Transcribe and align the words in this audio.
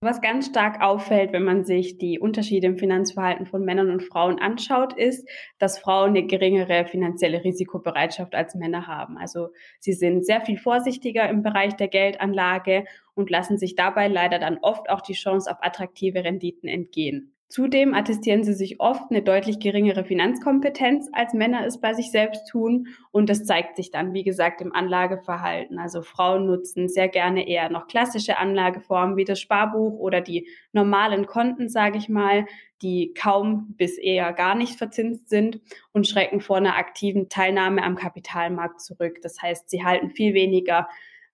Was 0.00 0.20
ganz 0.20 0.46
stark 0.46 0.80
auffällt, 0.80 1.32
wenn 1.32 1.42
man 1.42 1.64
sich 1.64 1.98
die 1.98 2.20
Unterschiede 2.20 2.68
im 2.68 2.78
Finanzverhalten 2.78 3.46
von 3.46 3.64
Männern 3.64 3.90
und 3.90 4.04
Frauen 4.04 4.38
anschaut, 4.38 4.92
ist, 4.92 5.28
dass 5.58 5.80
Frauen 5.80 6.10
eine 6.10 6.24
geringere 6.24 6.86
finanzielle 6.86 7.42
Risikobereitschaft 7.42 8.36
als 8.36 8.54
Männer 8.54 8.86
haben. 8.86 9.18
Also 9.18 9.48
sie 9.80 9.94
sind 9.94 10.24
sehr 10.24 10.40
viel 10.40 10.56
vorsichtiger 10.56 11.28
im 11.28 11.42
Bereich 11.42 11.74
der 11.74 11.88
Geldanlage 11.88 12.84
und 13.14 13.28
lassen 13.28 13.58
sich 13.58 13.74
dabei 13.74 14.06
leider 14.06 14.38
dann 14.38 14.58
oft 14.62 14.88
auch 14.88 15.00
die 15.00 15.14
Chance 15.14 15.50
auf 15.50 15.58
attraktive 15.62 16.22
Renditen 16.22 16.68
entgehen. 16.68 17.34
Zudem 17.50 17.94
attestieren 17.94 18.44
sie 18.44 18.52
sich 18.52 18.78
oft 18.78 19.10
eine 19.10 19.22
deutlich 19.22 19.58
geringere 19.58 20.04
Finanzkompetenz, 20.04 21.08
als 21.12 21.32
Männer 21.32 21.64
es 21.64 21.80
bei 21.80 21.94
sich 21.94 22.10
selbst 22.10 22.46
tun. 22.46 22.88
Und 23.10 23.30
das 23.30 23.46
zeigt 23.46 23.76
sich 23.76 23.90
dann, 23.90 24.12
wie 24.12 24.22
gesagt, 24.22 24.60
im 24.60 24.74
Anlageverhalten. 24.74 25.78
Also 25.78 26.02
Frauen 26.02 26.44
nutzen 26.44 26.90
sehr 26.90 27.08
gerne 27.08 27.48
eher 27.48 27.70
noch 27.70 27.86
klassische 27.86 28.36
Anlageformen 28.36 29.16
wie 29.16 29.24
das 29.24 29.40
Sparbuch 29.40 29.98
oder 29.98 30.20
die 30.20 30.46
normalen 30.72 31.24
Konten, 31.24 31.70
sage 31.70 31.96
ich 31.96 32.10
mal, 32.10 32.44
die 32.82 33.14
kaum 33.14 33.74
bis 33.78 33.96
eher 33.96 34.34
gar 34.34 34.54
nicht 34.54 34.76
verzinst 34.76 35.30
sind 35.30 35.62
und 35.92 36.06
schrecken 36.06 36.42
vor 36.42 36.58
einer 36.58 36.76
aktiven 36.76 37.30
Teilnahme 37.30 37.82
am 37.82 37.96
Kapitalmarkt 37.96 38.82
zurück. 38.82 39.22
Das 39.22 39.40
heißt, 39.40 39.70
sie 39.70 39.82
halten 39.82 40.10
viel 40.10 40.34
weniger 40.34 40.86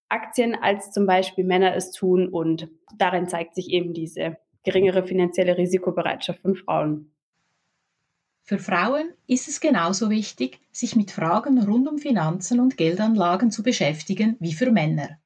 Aktien, 0.08 0.54
als 0.54 0.92
zum 0.92 1.06
Beispiel 1.06 1.42
Männer 1.42 1.74
es 1.74 1.90
tun. 1.90 2.28
Und 2.28 2.68
darin 2.96 3.26
zeigt 3.26 3.56
sich 3.56 3.70
eben 3.70 3.94
diese 3.94 4.36
geringere 4.64 5.06
finanzielle 5.06 5.56
Risikobereitschaft 5.56 6.40
von 6.40 6.56
Frauen. 6.56 7.14
Für 8.42 8.58
Frauen 8.58 9.10
ist 9.26 9.48
es 9.48 9.60
genauso 9.60 10.10
wichtig, 10.10 10.60
sich 10.70 10.96
mit 10.96 11.10
Fragen 11.10 11.62
rund 11.62 11.88
um 11.88 11.98
Finanzen 11.98 12.60
und 12.60 12.76
Geldanlagen 12.76 13.50
zu 13.50 13.62
beschäftigen 13.62 14.36
wie 14.40 14.52
für 14.52 14.70
Männer. 14.70 15.18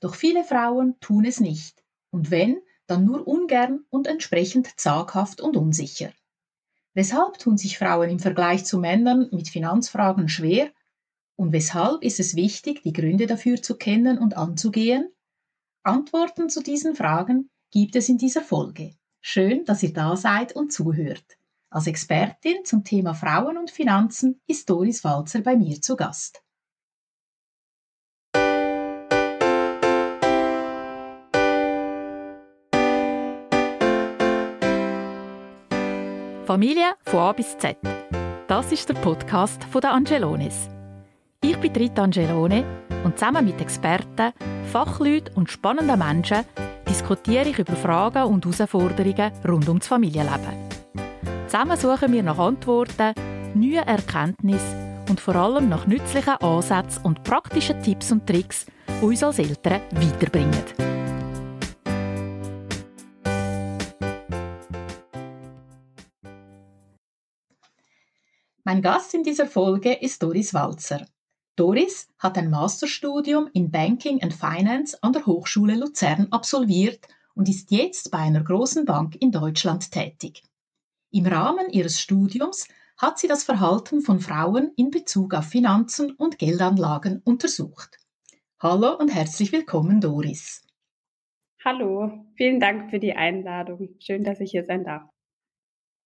Doch 0.00 0.14
viele 0.14 0.42
Frauen 0.42 0.98
tun 1.00 1.24
es 1.24 1.38
nicht. 1.38 1.82
Und 2.10 2.30
wenn, 2.30 2.60
dann 2.86 3.04
nur 3.04 3.26
ungern 3.26 3.84
und 3.90 4.06
entsprechend 4.06 4.78
zaghaft 4.80 5.40
und 5.40 5.56
unsicher. 5.56 6.12
Weshalb 6.94 7.38
tun 7.38 7.56
sich 7.56 7.78
Frauen 7.78 8.10
im 8.10 8.18
Vergleich 8.18 8.64
zu 8.64 8.78
Männern 8.78 9.28
mit 9.32 9.48
Finanzfragen 9.48 10.28
schwer? 10.28 10.70
Und 11.36 11.52
weshalb 11.52 12.02
ist 12.02 12.20
es 12.20 12.36
wichtig, 12.36 12.82
die 12.82 12.92
Gründe 12.92 13.26
dafür 13.26 13.62
zu 13.62 13.76
kennen 13.76 14.18
und 14.18 14.36
anzugehen? 14.36 15.10
Antworten 15.82 16.48
zu 16.48 16.62
diesen 16.62 16.94
Fragen 16.94 17.50
gibt 17.72 17.96
es 17.96 18.08
in 18.08 18.18
dieser 18.18 18.42
Folge. 18.42 18.94
Schön, 19.20 19.64
dass 19.64 19.82
ihr 19.82 19.92
da 19.92 20.14
seid 20.14 20.54
und 20.54 20.72
zuhört. 20.72 21.24
Als 21.70 21.86
Expertin 21.86 22.64
zum 22.64 22.84
Thema 22.84 23.14
Frauen 23.14 23.56
und 23.56 23.70
Finanzen 23.70 24.40
ist 24.46 24.68
Doris 24.68 25.02
Walzer 25.04 25.40
bei 25.40 25.56
mir 25.56 25.80
zu 25.80 25.96
Gast. 25.96 26.42
Familie 36.44 36.94
von 37.06 37.20
A 37.20 37.32
bis 37.32 37.56
Z. 37.56 37.78
Das 38.48 38.70
ist 38.70 38.86
der 38.90 38.94
Podcast 38.94 39.64
von 39.64 39.80
der 39.80 39.92
Angelones. 39.92 40.68
Ich 41.40 41.56
bin 41.56 41.72
Rita 41.74 42.02
Angelone 42.02 42.64
und 43.04 43.18
zusammen 43.18 43.46
mit 43.46 43.58
Experten, 43.62 44.34
Fachleuten 44.70 45.34
und 45.34 45.50
spannenden 45.50 45.98
Menschen 45.98 46.44
diskutiere 46.92 47.48
ich 47.48 47.58
über 47.58 47.74
Fragen 47.74 48.24
und 48.24 48.44
Herausforderungen 48.44 49.32
rund 49.48 49.66
um 49.66 49.78
das 49.78 49.88
Familienleben. 49.88 50.68
Zusammen 51.46 51.78
suchen 51.78 52.12
wir 52.12 52.22
nach 52.22 52.38
Antworten, 52.38 53.14
neuen 53.54 53.88
Erkenntnissen 53.88 55.04
und 55.08 55.18
vor 55.18 55.36
allem 55.36 55.70
nach 55.70 55.86
nützlichen 55.86 56.34
Ansätzen 56.34 57.02
und 57.04 57.24
praktischen 57.24 57.82
Tipps 57.82 58.12
und 58.12 58.26
Tricks, 58.26 58.66
die 59.00 59.06
uns 59.06 59.22
als 59.22 59.38
Eltern 59.38 59.80
weiterbringen. 59.92 60.64
Mein 68.64 68.82
Gast 68.82 69.14
in 69.14 69.22
dieser 69.22 69.46
Folge 69.46 69.94
ist 69.94 70.22
Doris 70.22 70.52
Walzer. 70.52 71.06
Doris 71.54 72.08
hat 72.18 72.38
ein 72.38 72.48
Masterstudium 72.48 73.50
in 73.52 73.70
Banking 73.70 74.22
and 74.22 74.32
Finance 74.32 74.96
an 75.02 75.12
der 75.12 75.26
Hochschule 75.26 75.74
Luzern 75.74 76.28
absolviert 76.30 77.06
und 77.34 77.46
ist 77.46 77.70
jetzt 77.70 78.10
bei 78.10 78.18
einer 78.18 78.42
großen 78.42 78.86
Bank 78.86 79.16
in 79.20 79.32
Deutschland 79.32 79.90
tätig. 79.90 80.42
Im 81.10 81.26
Rahmen 81.26 81.68
ihres 81.68 82.00
Studiums 82.00 82.68
hat 82.96 83.18
sie 83.18 83.28
das 83.28 83.44
Verhalten 83.44 84.00
von 84.00 84.20
Frauen 84.20 84.72
in 84.76 84.90
Bezug 84.90 85.34
auf 85.34 85.44
Finanzen 85.44 86.12
und 86.12 86.38
Geldanlagen 86.38 87.20
untersucht. 87.22 87.98
Hallo 88.58 88.96
und 88.96 89.14
herzlich 89.14 89.52
willkommen, 89.52 90.00
Doris. 90.00 90.64
Hallo, 91.62 92.26
vielen 92.34 92.60
Dank 92.60 92.90
für 92.90 92.98
die 92.98 93.12
Einladung. 93.12 93.96
Schön, 93.98 94.24
dass 94.24 94.40
ich 94.40 94.52
hier 94.52 94.64
sein 94.64 94.84
darf. 94.84 95.02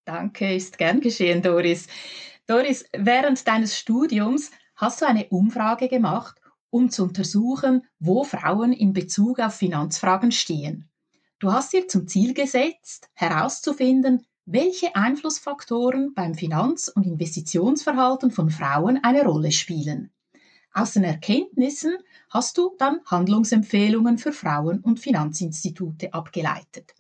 Danke, 0.06 0.56
ist 0.56 0.76
gern 0.76 1.00
geschehen, 1.00 1.40
Doris. 1.40 1.86
Doris, 2.46 2.84
während 2.92 3.46
deines 3.46 3.78
Studiums 3.78 4.50
hast 4.76 5.02
du 5.02 5.06
eine 5.06 5.28
Umfrage 5.28 5.88
gemacht, 5.88 6.40
um 6.70 6.90
zu 6.90 7.04
untersuchen, 7.04 7.82
wo 7.98 8.24
Frauen 8.24 8.72
in 8.72 8.92
Bezug 8.92 9.40
auf 9.40 9.54
Finanzfragen 9.54 10.32
stehen. 10.32 10.88
Du 11.38 11.52
hast 11.52 11.72
dir 11.72 11.88
zum 11.88 12.06
Ziel 12.06 12.34
gesetzt, 12.34 13.08
herauszufinden, 13.14 14.26
welche 14.46 14.94
Einflussfaktoren 14.94 16.14
beim 16.14 16.34
Finanz- 16.34 16.88
und 16.88 17.04
Investitionsverhalten 17.04 18.30
von 18.30 18.50
Frauen 18.50 19.02
eine 19.02 19.24
Rolle 19.24 19.52
spielen. 19.52 20.10
Aus 20.72 20.92
den 20.92 21.04
Erkenntnissen 21.04 21.96
hast 22.30 22.58
du 22.58 22.74
dann 22.78 23.00
Handlungsempfehlungen 23.06 24.18
für 24.18 24.32
Frauen 24.32 24.80
und 24.80 25.00
Finanzinstitute 25.00 26.12
abgeleitet. 26.12 26.94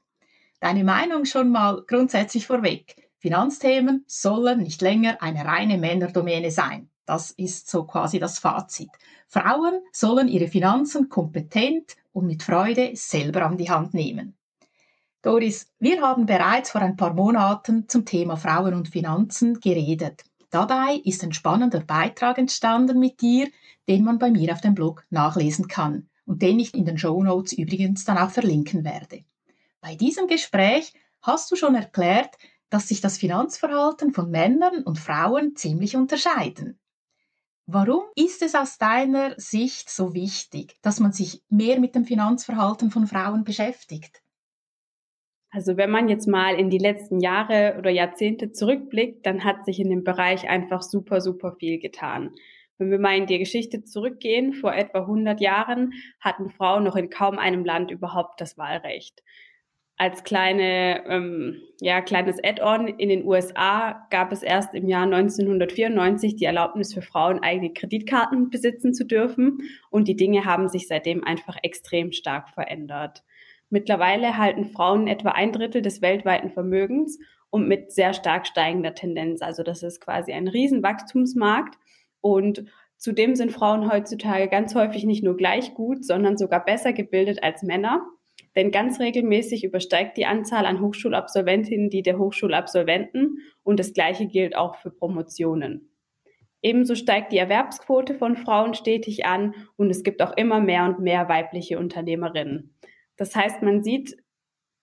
Deine 0.60 0.82
Meinung 0.82 1.26
schon 1.26 1.50
mal 1.50 1.84
grundsätzlich 1.86 2.46
vorweg. 2.46 3.08
Finanzthemen 3.18 4.04
sollen 4.06 4.62
nicht 4.62 4.80
länger 4.80 5.22
eine 5.22 5.44
reine 5.44 5.78
Männerdomäne 5.78 6.50
sein. 6.50 6.88
Das 7.06 7.30
ist 7.30 7.70
so 7.70 7.84
quasi 7.84 8.18
das 8.18 8.40
Fazit. 8.40 8.90
Frauen 9.28 9.80
sollen 9.92 10.28
ihre 10.28 10.48
Finanzen 10.48 11.08
kompetent 11.08 11.96
und 12.12 12.26
mit 12.26 12.42
Freude 12.42 12.90
selber 12.94 13.46
an 13.46 13.56
die 13.56 13.70
Hand 13.70 13.94
nehmen. 13.94 14.36
Doris, 15.22 15.72
wir 15.78 16.02
haben 16.02 16.26
bereits 16.26 16.70
vor 16.70 16.82
ein 16.82 16.96
paar 16.96 17.14
Monaten 17.14 17.88
zum 17.88 18.04
Thema 18.04 18.36
Frauen 18.36 18.74
und 18.74 18.88
Finanzen 18.88 19.60
geredet. 19.60 20.24
Dabei 20.50 21.00
ist 21.04 21.22
ein 21.22 21.32
spannender 21.32 21.80
Beitrag 21.80 22.38
entstanden 22.38 22.98
mit 22.98 23.20
dir, 23.20 23.48
den 23.88 24.04
man 24.04 24.18
bei 24.18 24.30
mir 24.30 24.52
auf 24.52 24.60
dem 24.60 24.74
Blog 24.74 25.04
nachlesen 25.10 25.68
kann 25.68 26.08
und 26.26 26.42
den 26.42 26.58
ich 26.58 26.74
in 26.74 26.84
den 26.84 26.98
Show 26.98 27.22
Notes 27.22 27.52
übrigens 27.52 28.04
dann 28.04 28.18
auch 28.18 28.30
verlinken 28.30 28.84
werde. 28.84 29.24
Bei 29.80 29.94
diesem 29.94 30.26
Gespräch 30.26 30.92
hast 31.22 31.50
du 31.50 31.56
schon 31.56 31.74
erklärt, 31.74 32.34
dass 32.68 32.88
sich 32.88 33.00
das 33.00 33.18
Finanzverhalten 33.18 34.12
von 34.12 34.30
Männern 34.30 34.82
und 34.82 34.98
Frauen 34.98 35.54
ziemlich 35.54 35.94
unterscheiden. 35.96 36.78
Warum 37.68 38.04
ist 38.14 38.42
es 38.42 38.54
aus 38.54 38.78
deiner 38.78 39.34
Sicht 39.40 39.90
so 39.90 40.14
wichtig, 40.14 40.76
dass 40.82 41.00
man 41.00 41.10
sich 41.12 41.42
mehr 41.48 41.80
mit 41.80 41.96
dem 41.96 42.04
Finanzverhalten 42.04 42.92
von 42.92 43.08
Frauen 43.08 43.42
beschäftigt? 43.42 44.22
Also 45.50 45.76
wenn 45.76 45.90
man 45.90 46.08
jetzt 46.08 46.28
mal 46.28 46.54
in 46.54 46.70
die 46.70 46.78
letzten 46.78 47.18
Jahre 47.18 47.74
oder 47.76 47.90
Jahrzehnte 47.90 48.52
zurückblickt, 48.52 49.26
dann 49.26 49.42
hat 49.42 49.64
sich 49.64 49.80
in 49.80 49.90
dem 49.90 50.04
Bereich 50.04 50.48
einfach 50.48 50.82
super, 50.82 51.20
super 51.20 51.56
viel 51.58 51.80
getan. 51.80 52.34
Wenn 52.78 52.90
wir 52.92 53.00
mal 53.00 53.16
in 53.16 53.26
die 53.26 53.38
Geschichte 53.38 53.82
zurückgehen, 53.82 54.52
vor 54.52 54.72
etwa 54.72 55.00
100 55.00 55.40
Jahren 55.40 55.92
hatten 56.20 56.50
Frauen 56.50 56.84
noch 56.84 56.94
in 56.94 57.10
kaum 57.10 57.36
einem 57.36 57.64
Land 57.64 57.90
überhaupt 57.90 58.40
das 58.40 58.56
Wahlrecht 58.56 59.24
als 59.98 60.24
kleine, 60.24 61.04
ähm, 61.08 61.62
ja, 61.80 62.02
kleines 62.02 62.38
Add-on 62.42 62.86
in 62.88 63.08
den 63.08 63.24
USA 63.24 64.06
gab 64.10 64.30
es 64.30 64.42
erst 64.42 64.74
im 64.74 64.88
Jahr 64.88 65.04
1994 65.04 66.36
die 66.36 66.44
Erlaubnis 66.44 66.92
für 66.92 67.00
Frauen, 67.00 67.42
eigene 67.42 67.72
Kreditkarten 67.72 68.50
besitzen 68.50 68.92
zu 68.92 69.06
dürfen. 69.06 69.60
Und 69.90 70.06
die 70.06 70.16
Dinge 70.16 70.44
haben 70.44 70.68
sich 70.68 70.86
seitdem 70.86 71.24
einfach 71.24 71.56
extrem 71.62 72.12
stark 72.12 72.50
verändert. 72.50 73.24
Mittlerweile 73.70 74.36
halten 74.36 74.66
Frauen 74.66 75.06
etwa 75.08 75.30
ein 75.30 75.52
Drittel 75.52 75.80
des 75.80 76.02
weltweiten 76.02 76.50
Vermögens 76.50 77.18
und 77.50 77.66
mit 77.66 77.90
sehr 77.90 78.12
stark 78.12 78.46
steigender 78.46 78.94
Tendenz. 78.94 79.40
Also 79.40 79.62
das 79.62 79.82
ist 79.82 80.00
quasi 80.00 80.32
ein 80.32 80.48
Riesenwachstumsmarkt. 80.48 81.76
Und 82.20 82.64
zudem 82.98 83.34
sind 83.34 83.50
Frauen 83.50 83.90
heutzutage 83.90 84.48
ganz 84.48 84.74
häufig 84.74 85.04
nicht 85.04 85.24
nur 85.24 85.36
gleich 85.36 85.72
gut, 85.74 86.04
sondern 86.04 86.36
sogar 86.36 86.64
besser 86.64 86.92
gebildet 86.92 87.42
als 87.42 87.62
Männer. 87.62 88.06
Denn 88.56 88.70
ganz 88.70 88.98
regelmäßig 88.98 89.64
übersteigt 89.64 90.16
die 90.16 90.26
Anzahl 90.26 90.64
an 90.64 90.80
Hochschulabsolventinnen 90.80 91.90
die 91.90 92.02
der 92.02 92.18
Hochschulabsolventen 92.18 93.38
und 93.62 93.78
das 93.78 93.92
Gleiche 93.92 94.26
gilt 94.26 94.56
auch 94.56 94.76
für 94.76 94.90
Promotionen. 94.90 95.90
Ebenso 96.62 96.94
steigt 96.94 97.32
die 97.32 97.38
Erwerbsquote 97.38 98.14
von 98.14 98.36
Frauen 98.36 98.74
stetig 98.74 99.26
an 99.26 99.54
und 99.76 99.90
es 99.90 100.02
gibt 100.02 100.22
auch 100.22 100.36
immer 100.36 100.58
mehr 100.58 100.84
und 100.86 101.00
mehr 101.00 101.28
weibliche 101.28 101.78
Unternehmerinnen. 101.78 102.74
Das 103.16 103.36
heißt, 103.36 103.62
man 103.62 103.84
sieht, 103.84 104.16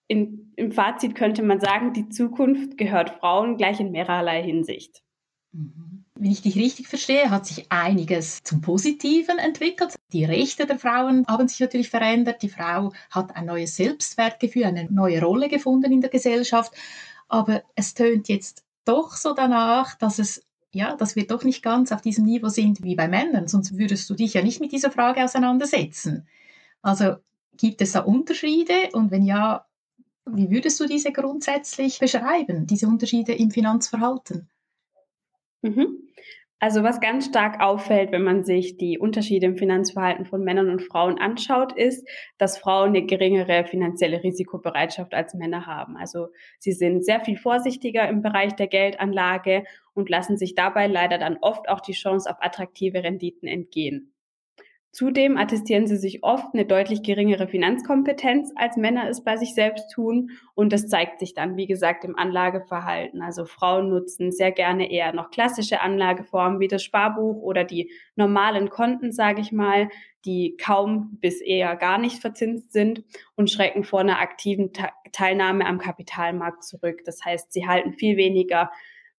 in, 0.07 0.53
im 0.55 0.71
Fazit 0.71 1.15
könnte 1.15 1.41
man 1.41 1.59
sagen, 1.59 1.93
die 1.93 2.09
Zukunft 2.09 2.77
gehört 2.77 3.09
Frauen 3.09 3.57
gleich 3.57 3.79
in 3.79 3.91
mehrerlei 3.91 4.43
Hinsicht. 4.43 5.03
Mhm. 5.51 6.02
Wenn 6.15 6.31
ich 6.31 6.41
dich 6.41 6.55
richtig 6.55 6.87
verstehe, 6.87 7.31
hat 7.31 7.47
sich 7.47 7.71
einiges 7.71 8.43
zum 8.43 8.61
Positiven 8.61 9.39
entwickelt. 9.39 9.95
Die 10.11 10.25
Rechte 10.25 10.67
der 10.67 10.77
Frauen 10.77 11.25
haben 11.27 11.47
sich 11.47 11.59
natürlich 11.59 11.89
verändert. 11.89 12.43
Die 12.43 12.49
Frau 12.49 12.93
hat 13.09 13.35
ein 13.35 13.45
neues 13.45 13.75
Selbstwertgefühl, 13.75 14.65
eine 14.65 14.85
neue 14.91 15.21
Rolle 15.21 15.49
gefunden 15.49 15.91
in 15.91 16.01
der 16.01 16.11
Gesellschaft. 16.11 16.73
Aber 17.27 17.63
es 17.75 17.95
tönt 17.95 18.27
jetzt 18.29 18.63
doch 18.85 19.15
so 19.15 19.33
danach, 19.33 19.95
dass 19.95 20.19
es 20.19 20.45
ja, 20.73 20.95
dass 20.95 21.15
wir 21.15 21.27
doch 21.27 21.43
nicht 21.43 21.61
ganz 21.63 21.91
auf 21.91 22.01
diesem 22.01 22.25
Niveau 22.25 22.49
sind 22.49 22.83
wie 22.83 22.95
bei 22.95 23.07
Männern, 23.07 23.47
sonst 23.47 23.77
würdest 23.77 24.09
du 24.09 24.15
dich 24.15 24.33
ja 24.33 24.41
nicht 24.41 24.59
mit 24.59 24.71
dieser 24.71 24.91
Frage 24.91 25.23
auseinandersetzen. 25.23 26.27
Also 26.81 27.17
gibt 27.57 27.81
es 27.81 27.91
da 27.91 27.99
Unterschiede 27.99 28.89
und 28.93 29.11
wenn 29.11 29.23
ja, 29.23 29.65
wie 30.25 30.49
würdest 30.49 30.79
du 30.79 30.87
diese 30.87 31.11
grundsätzlich 31.11 31.99
beschreiben, 31.99 32.65
diese 32.65 32.87
Unterschiede 32.87 33.33
im 33.33 33.51
Finanzverhalten? 33.51 34.49
Mhm. 35.63 36.09
Also 36.59 36.81
was 36.81 37.01
ganz 37.01 37.25
stark 37.25 37.59
auffällt, 37.59 38.13
wenn 38.13 38.23
man 38.23 38.45
sich 38.45 38.77
die 38.77 38.97
Unterschiede 38.97 39.47
im 39.47 39.57
Finanzverhalten 39.57 40.25
von 40.25 40.45
Männern 40.45 40.69
und 40.69 40.81
Frauen 40.81 41.19
anschaut, 41.19 41.73
ist, 41.73 42.07
dass 42.37 42.57
Frauen 42.57 42.89
eine 42.89 43.05
geringere 43.05 43.65
finanzielle 43.65 44.23
Risikobereitschaft 44.23 45.13
als 45.13 45.33
Männer 45.33 45.65
haben. 45.65 45.97
Also 45.97 46.27
sie 46.59 46.71
sind 46.71 47.03
sehr 47.03 47.19
viel 47.19 47.35
vorsichtiger 47.35 48.07
im 48.07 48.21
Bereich 48.21 48.53
der 48.55 48.67
Geldanlage 48.67 49.65
und 49.93 50.09
lassen 50.09 50.37
sich 50.37 50.55
dabei 50.55 50.87
leider 50.87 51.17
dann 51.17 51.37
oft 51.41 51.67
auch 51.67 51.81
die 51.81 51.91
Chance 51.91 52.29
auf 52.29 52.37
attraktive 52.39 53.03
Renditen 53.03 53.49
entgehen. 53.49 54.12
Zudem 54.93 55.37
attestieren 55.37 55.87
sie 55.87 55.97
sich 55.97 56.23
oft 56.23 56.53
eine 56.53 56.67
deutlich 56.67 57.01
geringere 57.01 57.47
Finanzkompetenz, 57.47 58.51
als 58.55 58.77
Männer 58.77 59.09
es 59.09 59.23
bei 59.23 59.37
sich 59.37 59.55
selbst 59.55 59.89
tun. 59.89 60.29
Und 60.53 60.71
das 60.71 60.87
zeigt 60.87 61.19
sich 61.19 61.33
dann, 61.33 61.57
wie 61.57 61.65
gesagt, 61.65 62.05
im 62.05 62.15
Anlageverhalten. 62.15 63.23
Also 63.23 63.45
Frauen 63.45 63.89
nutzen 63.89 64.31
sehr 64.31 64.51
gerne 64.51 64.91
eher 64.91 65.11
noch 65.11 65.31
klassische 65.31 65.81
Anlageformen 65.81 66.59
wie 66.59 66.67
das 66.67 66.83
Sparbuch 66.83 67.41
oder 67.41 67.63
die 67.63 67.89
normalen 68.15 68.69
Konten, 68.69 69.11
sage 69.11 69.41
ich 69.41 69.51
mal, 69.51 69.89
die 70.25 70.57
kaum 70.57 71.17
bis 71.19 71.41
eher 71.41 71.75
gar 71.75 71.97
nicht 71.97 72.19
verzinst 72.19 72.71
sind 72.71 73.03
und 73.35 73.49
schrecken 73.49 73.83
vor 73.83 74.01
einer 74.01 74.19
aktiven 74.19 74.73
Teilnahme 75.11 75.65
am 75.65 75.79
Kapitalmarkt 75.79 76.63
zurück. 76.63 77.01
Das 77.03 77.25
heißt, 77.25 77.51
sie 77.51 77.65
halten 77.65 77.93
viel 77.93 78.15
weniger 78.15 78.69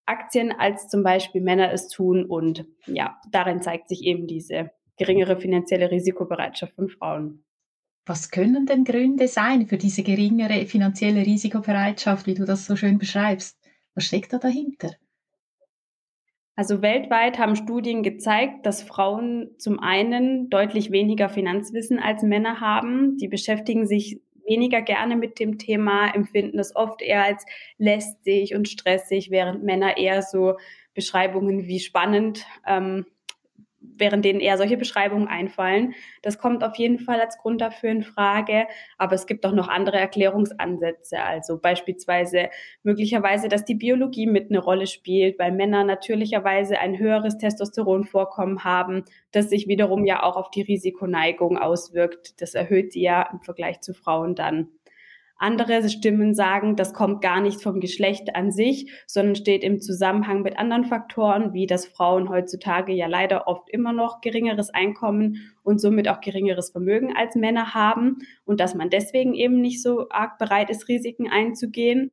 Aktien, 0.05 0.51
als 0.51 0.87
zum 0.87 1.01
Beispiel 1.01 1.41
Männer 1.41 1.73
es 1.73 1.87
tun. 1.87 2.25
Und 2.25 2.67
ja, 2.85 3.19
darin 3.31 3.63
zeigt 3.63 3.89
sich 3.89 4.03
eben 4.03 4.27
diese 4.27 4.69
geringere 4.97 5.39
finanzielle 5.39 5.91
Risikobereitschaft 5.91 6.75
von 6.75 6.89
Frauen. 6.89 7.43
Was 8.05 8.31
können 8.31 8.65
denn 8.65 8.83
Gründe 8.83 9.27
sein 9.27 9.67
für 9.67 9.77
diese 9.77 10.03
geringere 10.03 10.65
finanzielle 10.65 11.25
Risikobereitschaft, 11.25 12.27
wie 12.27 12.33
du 12.33 12.43
das 12.43 12.65
so 12.65 12.75
schön 12.75 12.97
beschreibst? 12.97 13.57
Was 13.95 14.05
steckt 14.05 14.33
da 14.33 14.39
dahinter? 14.39 14.91
Also 16.55 16.81
weltweit 16.81 17.39
haben 17.39 17.55
Studien 17.55 18.03
gezeigt, 18.03 18.65
dass 18.65 18.83
Frauen 18.83 19.51
zum 19.57 19.79
einen 19.79 20.49
deutlich 20.49 20.91
weniger 20.91 21.29
Finanzwissen 21.29 21.97
als 21.97 22.21
Männer 22.21 22.59
haben. 22.59 23.17
Die 23.17 23.27
beschäftigen 23.27 23.87
sich 23.87 24.21
weniger 24.45 24.81
gerne 24.81 25.15
mit 25.15 25.39
dem 25.39 25.57
Thema, 25.57 26.13
empfinden 26.13 26.59
es 26.59 26.75
oft 26.75 27.01
eher 27.01 27.23
als 27.23 27.45
lästig 27.77 28.53
und 28.53 28.67
stressig, 28.67 29.31
während 29.31 29.63
Männer 29.63 29.97
eher 29.97 30.21
so 30.21 30.57
Beschreibungen 30.93 31.67
wie 31.67 31.79
spannend 31.79 32.45
ähm, 32.67 33.05
während 33.97 34.25
denen 34.25 34.39
eher 34.39 34.57
solche 34.57 34.77
Beschreibungen 34.77 35.27
einfallen. 35.27 35.93
Das 36.21 36.37
kommt 36.37 36.63
auf 36.63 36.75
jeden 36.75 36.99
Fall 36.99 37.19
als 37.19 37.37
Grund 37.37 37.61
dafür 37.61 37.89
in 37.89 38.03
Frage. 38.03 38.67
Aber 38.97 39.13
es 39.13 39.27
gibt 39.27 39.45
auch 39.45 39.51
noch 39.51 39.67
andere 39.67 39.97
Erklärungsansätze. 39.97 41.21
Also 41.21 41.59
beispielsweise 41.59 42.49
möglicherweise, 42.83 43.49
dass 43.49 43.65
die 43.65 43.75
Biologie 43.75 44.27
mit 44.27 44.49
eine 44.49 44.59
Rolle 44.59 44.87
spielt, 44.87 45.39
weil 45.39 45.51
Männer 45.51 45.83
natürlicherweise 45.83 46.79
ein 46.79 46.97
höheres 46.97 47.37
Testosteronvorkommen 47.37 48.63
haben, 48.63 49.03
das 49.31 49.49
sich 49.49 49.67
wiederum 49.67 50.05
ja 50.05 50.23
auch 50.23 50.35
auf 50.35 50.51
die 50.51 50.61
Risikoneigung 50.61 51.57
auswirkt. 51.57 52.41
Das 52.41 52.55
erhöht 52.55 52.93
sie 52.93 53.01
ja 53.01 53.29
im 53.31 53.41
Vergleich 53.41 53.81
zu 53.81 53.93
Frauen 53.93 54.35
dann. 54.35 54.69
Andere 55.43 55.89
Stimmen 55.89 56.33
sagen, 56.33 56.77
das 56.77 56.93
kommt 56.93 57.21
gar 57.21 57.41
nicht 57.41 57.61
vom 57.61 57.81
Geschlecht 57.81 58.33
an 58.33 58.53
sich, 58.53 58.89
sondern 59.07 59.35
steht 59.35 59.61
im 59.61 59.81
Zusammenhang 59.81 60.41
mit 60.41 60.57
anderen 60.57 60.85
Faktoren, 60.85 61.51
wie 61.51 61.67
dass 61.67 61.85
Frauen 61.85 62.29
heutzutage 62.29 62.93
ja 62.93 63.07
leider 63.07 63.45
oft 63.45 63.69
immer 63.69 63.91
noch 63.91 64.21
geringeres 64.21 64.69
Einkommen 64.69 65.53
und 65.61 65.81
somit 65.81 66.07
auch 66.07 66.21
geringeres 66.21 66.69
Vermögen 66.69 67.13
als 67.17 67.35
Männer 67.35 67.73
haben 67.73 68.19
und 68.45 68.61
dass 68.61 68.73
man 68.73 68.89
deswegen 68.89 69.33
eben 69.33 69.59
nicht 69.59 69.83
so 69.83 70.07
arg 70.09 70.37
bereit 70.37 70.69
ist, 70.69 70.87
Risiken 70.87 71.29
einzugehen. 71.29 72.11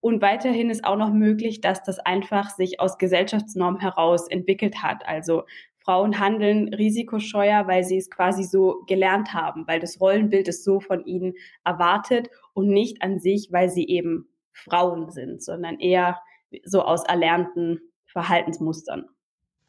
Und 0.00 0.20
weiterhin 0.20 0.68
ist 0.68 0.84
auch 0.84 0.98
noch 0.98 1.14
möglich, 1.14 1.62
dass 1.62 1.82
das 1.82 1.98
einfach 1.98 2.50
sich 2.50 2.78
aus 2.78 2.98
Gesellschaftsnormen 2.98 3.80
heraus 3.80 4.28
entwickelt 4.28 4.82
hat. 4.82 5.08
Also 5.08 5.44
Frauen 5.86 6.18
handeln 6.18 6.74
risikoscheuer, 6.74 7.68
weil 7.68 7.84
sie 7.84 7.96
es 7.96 8.10
quasi 8.10 8.42
so 8.42 8.82
gelernt 8.88 9.32
haben, 9.32 9.68
weil 9.68 9.78
das 9.78 10.00
Rollenbild 10.00 10.48
es 10.48 10.64
so 10.64 10.80
von 10.80 11.04
ihnen 11.06 11.34
erwartet 11.64 12.28
und 12.54 12.68
nicht 12.68 13.02
an 13.02 13.20
sich, 13.20 13.50
weil 13.52 13.70
sie 13.70 13.86
eben 13.86 14.28
Frauen 14.52 15.10
sind, 15.10 15.44
sondern 15.44 15.78
eher 15.78 16.18
so 16.64 16.82
aus 16.82 17.04
erlernten 17.04 17.80
Verhaltensmustern. 18.06 19.06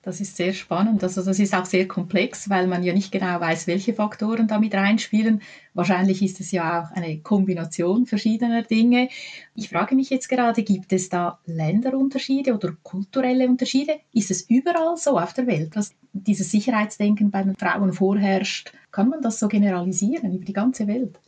Das 0.04 0.22
ist 0.22 0.38
sehr 0.38 0.54
spannend. 0.54 1.04
Also 1.04 1.22
das 1.22 1.40
ist 1.40 1.54
auch 1.54 1.66
sehr 1.66 1.88
komplex, 1.88 2.50
weil 2.50 2.68
man 2.68 2.84
ja 2.84 2.94
nicht 2.94 3.12
genau 3.12 3.42
weiß, 3.42 3.68
welche 3.68 3.94
Faktoren 3.94 4.48
damit 4.48 4.74
reinspielen. 4.74 5.42
Wahrscheinlich 5.74 6.22
ist 6.22 6.40
es 6.40 6.52
ja 6.52 6.84
auch 6.84 6.92
eine 6.96 7.20
Kombination 7.20 8.06
verschiedener 8.06 8.64
Dinge. 8.64 9.10
Ich 9.54 9.70
frage 9.70 9.96
mich 9.96 10.10
jetzt 10.10 10.30
gerade, 10.30 10.64
gibt 10.64 10.94
es 10.94 11.10
da 11.10 11.40
Länderunterschiede 11.46 12.54
oder 12.54 12.74
kulturelle 12.84 13.50
Unterschiede? 13.50 14.00
Ist 14.14 14.32
es 14.32 14.50
überall 14.50 14.96
so 14.98 15.20
auf 15.20 15.34
der 15.34 15.48
Welt, 15.48 15.76
dass 15.76 15.94
dieses 16.14 16.52
Sicherheitsdenken 16.52 17.30
bei 17.32 17.44
den 17.44 17.56
Frauen 17.56 17.92
vorherrscht? 17.92 18.72
Kann 18.92 19.10
man 19.10 19.22
das 19.22 19.40
so 19.40 19.48
generalisieren 19.48 20.34
über 20.34 20.46
die 20.46 20.54
ganze 20.54 20.88
Welt? 20.88 21.20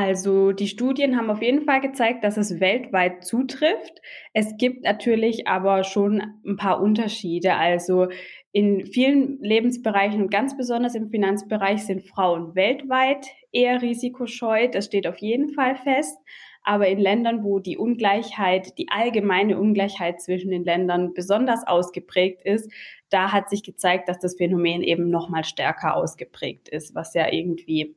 Also 0.00 0.52
die 0.52 0.68
Studien 0.68 1.16
haben 1.16 1.28
auf 1.28 1.42
jeden 1.42 1.64
Fall 1.64 1.80
gezeigt, 1.80 2.22
dass 2.22 2.36
es 2.36 2.60
weltweit 2.60 3.24
zutrifft. 3.24 4.00
Es 4.32 4.56
gibt 4.56 4.84
natürlich 4.84 5.48
aber 5.48 5.82
schon 5.82 6.22
ein 6.46 6.54
paar 6.54 6.80
Unterschiede. 6.80 7.54
Also 7.54 8.06
in 8.52 8.86
vielen 8.86 9.42
Lebensbereichen 9.42 10.22
und 10.22 10.30
ganz 10.30 10.56
besonders 10.56 10.94
im 10.94 11.10
Finanzbereich 11.10 11.84
sind 11.84 12.04
Frauen 12.04 12.54
weltweit 12.54 13.26
eher 13.50 13.82
risikoscheu. 13.82 14.68
Das 14.68 14.84
steht 14.84 15.08
auf 15.08 15.16
jeden 15.16 15.48
Fall 15.48 15.74
fest. 15.74 16.16
Aber 16.62 16.86
in 16.86 17.00
Ländern, 17.00 17.42
wo 17.42 17.58
die 17.58 17.76
Ungleichheit, 17.76 18.78
die 18.78 18.90
allgemeine 18.90 19.58
Ungleichheit 19.58 20.22
zwischen 20.22 20.52
den 20.52 20.62
Ländern 20.62 21.12
besonders 21.12 21.66
ausgeprägt 21.66 22.42
ist, 22.44 22.70
da 23.10 23.32
hat 23.32 23.50
sich 23.50 23.64
gezeigt, 23.64 24.08
dass 24.08 24.20
das 24.20 24.36
Phänomen 24.36 24.84
eben 24.84 25.10
noch 25.10 25.28
mal 25.28 25.42
stärker 25.42 25.96
ausgeprägt 25.96 26.68
ist, 26.68 26.94
was 26.94 27.14
ja 27.14 27.32
irgendwie 27.32 27.96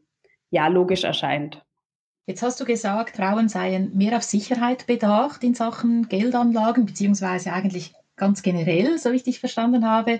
ja 0.50 0.68
logisch 0.68 1.04
erscheint. 1.04 1.64
Jetzt 2.26 2.44
hast 2.44 2.60
du 2.60 2.66
gesagt, 2.66 3.18
Frauen 3.18 3.50
seien 3.50 3.96
mehr 3.98 4.16
auf 4.18 4.24
Sicherheit 4.24 4.88
bedacht 4.88 5.44
in 5.44 5.54
Sachen 5.54 6.08
Geldanlagen, 6.08 6.86
beziehungsweise 6.86 7.52
eigentlich 7.52 7.94
ganz 8.16 8.42
generell, 8.44 8.98
so 9.00 9.12
wie 9.12 9.16
ich 9.18 9.24
dich 9.24 9.40
verstanden 9.40 9.86
habe. 9.86 10.20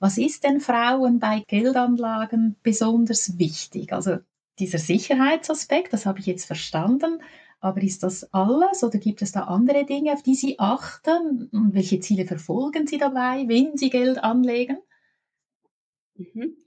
Was 0.00 0.18
ist 0.18 0.44
denn 0.44 0.60
Frauen 0.60 1.20
bei 1.20 1.44
Geldanlagen 1.46 2.56
besonders 2.62 3.38
wichtig? 3.38 3.92
Also 3.92 4.18
dieser 4.58 4.78
Sicherheitsaspekt, 4.78 5.92
das 5.92 6.06
habe 6.06 6.18
ich 6.20 6.26
jetzt 6.26 6.46
verstanden. 6.46 7.22
Aber 7.60 7.80
ist 7.82 8.02
das 8.02 8.32
alles 8.32 8.82
oder 8.82 8.98
gibt 8.98 9.22
es 9.22 9.30
da 9.30 9.42
andere 9.42 9.84
Dinge, 9.84 10.12
auf 10.14 10.22
die 10.22 10.34
Sie 10.34 10.58
achten? 10.58 11.48
Und 11.52 11.74
welche 11.74 12.00
Ziele 12.00 12.26
verfolgen 12.26 12.86
Sie 12.86 12.98
dabei, 12.98 13.44
wenn 13.46 13.76
Sie 13.76 13.90
Geld 13.90 14.24
anlegen? 14.24 14.78
Mhm. 16.16 16.61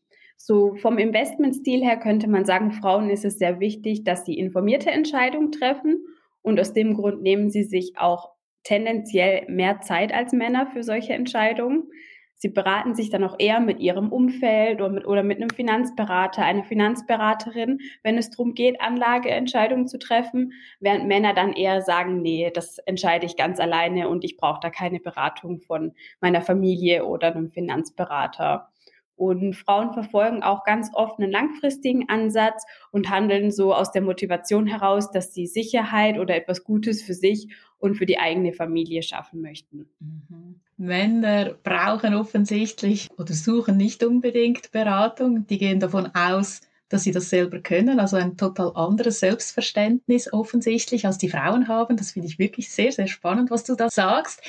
So 0.47 0.75
vom 0.75 0.99
Investmentstil 0.99 1.83
her 1.83 1.97
könnte 1.97 2.27
man 2.27 2.45
sagen, 2.45 2.71
Frauen 2.71 3.09
ist 3.09 3.25
es 3.25 3.39
sehr 3.39 3.59
wichtig, 3.59 4.03
dass 4.03 4.25
sie 4.25 4.37
informierte 4.37 4.91
Entscheidungen 4.91 5.51
treffen 5.51 6.05
und 6.43 6.59
aus 6.59 6.71
dem 6.71 6.93
Grund 6.93 7.23
nehmen 7.23 7.49
sie 7.49 7.63
sich 7.63 7.93
auch 7.97 8.29
tendenziell 8.61 9.47
mehr 9.49 9.81
Zeit 9.81 10.13
als 10.13 10.33
Männer 10.33 10.67
für 10.67 10.83
solche 10.83 11.13
Entscheidungen. 11.13 11.89
Sie 12.35 12.49
beraten 12.49 12.93
sich 12.93 13.09
dann 13.09 13.23
auch 13.23 13.37
eher 13.39 13.59
mit 13.59 13.79
ihrem 13.79 14.11
Umfeld 14.11 14.81
oder 14.81 14.89
mit, 14.89 15.07
oder 15.07 15.23
mit 15.23 15.37
einem 15.37 15.49
Finanzberater, 15.49 16.45
einer 16.45 16.63
Finanzberaterin, 16.63 17.79
wenn 18.03 18.19
es 18.19 18.29
darum 18.29 18.53
geht, 18.53 18.79
Anlageentscheidungen 18.81 19.87
zu 19.87 19.97
treffen, 19.97 20.53
während 20.79 21.07
Männer 21.07 21.33
dann 21.33 21.53
eher 21.53 21.81
sagen, 21.81 22.21
nee, 22.21 22.51
das 22.53 22.77
entscheide 22.77 23.25
ich 23.25 23.35
ganz 23.35 23.59
alleine 23.59 24.09
und 24.09 24.23
ich 24.23 24.37
brauche 24.37 24.59
da 24.61 24.69
keine 24.69 24.99
Beratung 24.99 25.61
von 25.61 25.93
meiner 26.21 26.43
Familie 26.43 27.05
oder 27.05 27.33
einem 27.33 27.49
Finanzberater. 27.49 28.69
Und 29.15 29.55
Frauen 29.55 29.93
verfolgen 29.93 30.43
auch 30.43 30.63
ganz 30.65 30.89
oft 30.93 31.19
einen 31.19 31.31
langfristigen 31.31 32.09
Ansatz 32.09 32.65
und 32.91 33.09
handeln 33.09 33.51
so 33.51 33.73
aus 33.73 33.91
der 33.91 34.01
Motivation 34.01 34.67
heraus, 34.67 35.11
dass 35.11 35.33
sie 35.33 35.47
Sicherheit 35.47 36.19
oder 36.19 36.35
etwas 36.35 36.63
Gutes 36.63 37.01
für 37.01 37.13
sich 37.13 37.47
und 37.79 37.95
für 37.95 38.05
die 38.05 38.19
eigene 38.19 38.51
Familie 38.51 39.03
schaffen 39.03 39.41
möchten. 39.41 39.89
Mhm. 39.99 40.59
Männer 40.77 41.55
brauchen 41.63 42.13
offensichtlich 42.13 43.09
oder 43.17 43.33
suchen 43.33 43.77
nicht 43.77 44.03
unbedingt 44.03 44.71
Beratung. 44.71 45.47
Die 45.47 45.57
gehen 45.57 45.79
davon 45.79 46.09
aus, 46.13 46.61
dass 46.89 47.03
sie 47.03 47.11
das 47.11 47.29
selber 47.29 47.59
können. 47.59 47.99
Also 47.99 48.17
ein 48.17 48.37
total 48.37 48.71
anderes 48.75 49.19
Selbstverständnis 49.19 50.31
offensichtlich, 50.31 51.05
als 51.05 51.17
die 51.17 51.29
Frauen 51.29 51.67
haben. 51.67 51.97
Das 51.97 52.11
finde 52.11 52.27
ich 52.27 52.39
wirklich 52.39 52.71
sehr, 52.71 52.91
sehr 52.91 53.07
spannend, 53.07 53.51
was 53.51 53.63
du 53.63 53.75
da 53.75 53.89
sagst. 53.89 54.41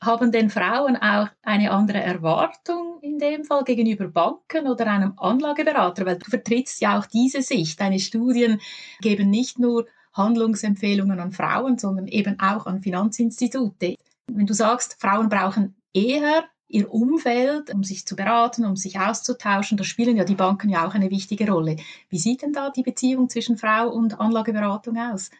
Haben 0.00 0.32
denn 0.32 0.50
Frauen 0.50 0.96
auch 0.96 1.28
eine 1.42 1.70
andere 1.70 2.00
Erwartung 2.00 2.98
in 3.02 3.18
dem 3.18 3.44
Fall 3.44 3.64
gegenüber 3.64 4.08
Banken 4.08 4.66
oder 4.66 4.86
einem 4.86 5.14
Anlageberater? 5.18 6.06
Weil 6.06 6.18
du 6.18 6.30
vertrittst 6.30 6.80
ja 6.80 6.98
auch 6.98 7.06
diese 7.06 7.42
Sicht. 7.42 7.80
Deine 7.80 7.98
Studien 7.98 8.60
geben 9.00 9.28
nicht 9.30 9.58
nur 9.58 9.86
Handlungsempfehlungen 10.14 11.20
an 11.20 11.32
Frauen, 11.32 11.78
sondern 11.78 12.06
eben 12.06 12.38
auch 12.40 12.66
an 12.66 12.82
Finanzinstitute. 12.82 13.96
Wenn 14.26 14.46
du 14.46 14.54
sagst, 14.54 14.96
Frauen 14.98 15.28
brauchen 15.28 15.74
eher 15.94 16.44
ihr 16.72 16.92
Umfeld, 16.92 17.72
um 17.72 17.84
sich 17.84 18.06
zu 18.06 18.16
beraten, 18.16 18.64
um 18.64 18.76
sich 18.76 18.98
auszutauschen. 18.98 19.78
Da 19.78 19.84
spielen 19.84 20.16
ja 20.16 20.24
die 20.24 20.34
Banken 20.34 20.68
ja 20.68 20.86
auch 20.86 20.94
eine 20.94 21.10
wichtige 21.10 21.50
Rolle. 21.50 21.76
Wie 22.08 22.18
sieht 22.18 22.42
denn 22.42 22.52
da 22.52 22.70
die 22.70 22.82
Beziehung 22.82 23.28
zwischen 23.28 23.56
Frau 23.56 23.88
und 23.88 24.20
Anlageberatung 24.20 24.96
aus? 24.96 25.30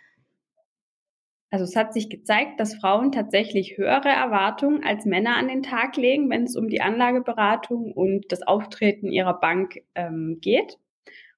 Also 1.51 1.65
es 1.65 1.77
hat 1.77 1.93
sich 1.93 2.09
gezeigt, 2.09 2.61
dass 2.61 2.77
Frauen 2.77 3.13
tatsächlich 3.13 3.77
höhere 3.77 4.09
Erwartungen 4.09 4.83
als 4.83 5.05
Männer 5.05 5.37
an 5.37 5.49
den 5.49 5.63
Tag 5.63 5.97
legen, 5.97 6.31
wenn 6.31 6.45
es 6.45 6.57
um 6.57 6.69
die 6.69 6.81
Anlageberatung 6.81 7.93
und 7.93 8.33
das 8.33 8.43
Auftreten 8.43 9.13
ihrer 9.13 9.39
Bank 9.39 9.83
ähm, 9.95 10.39
geht 10.41 10.79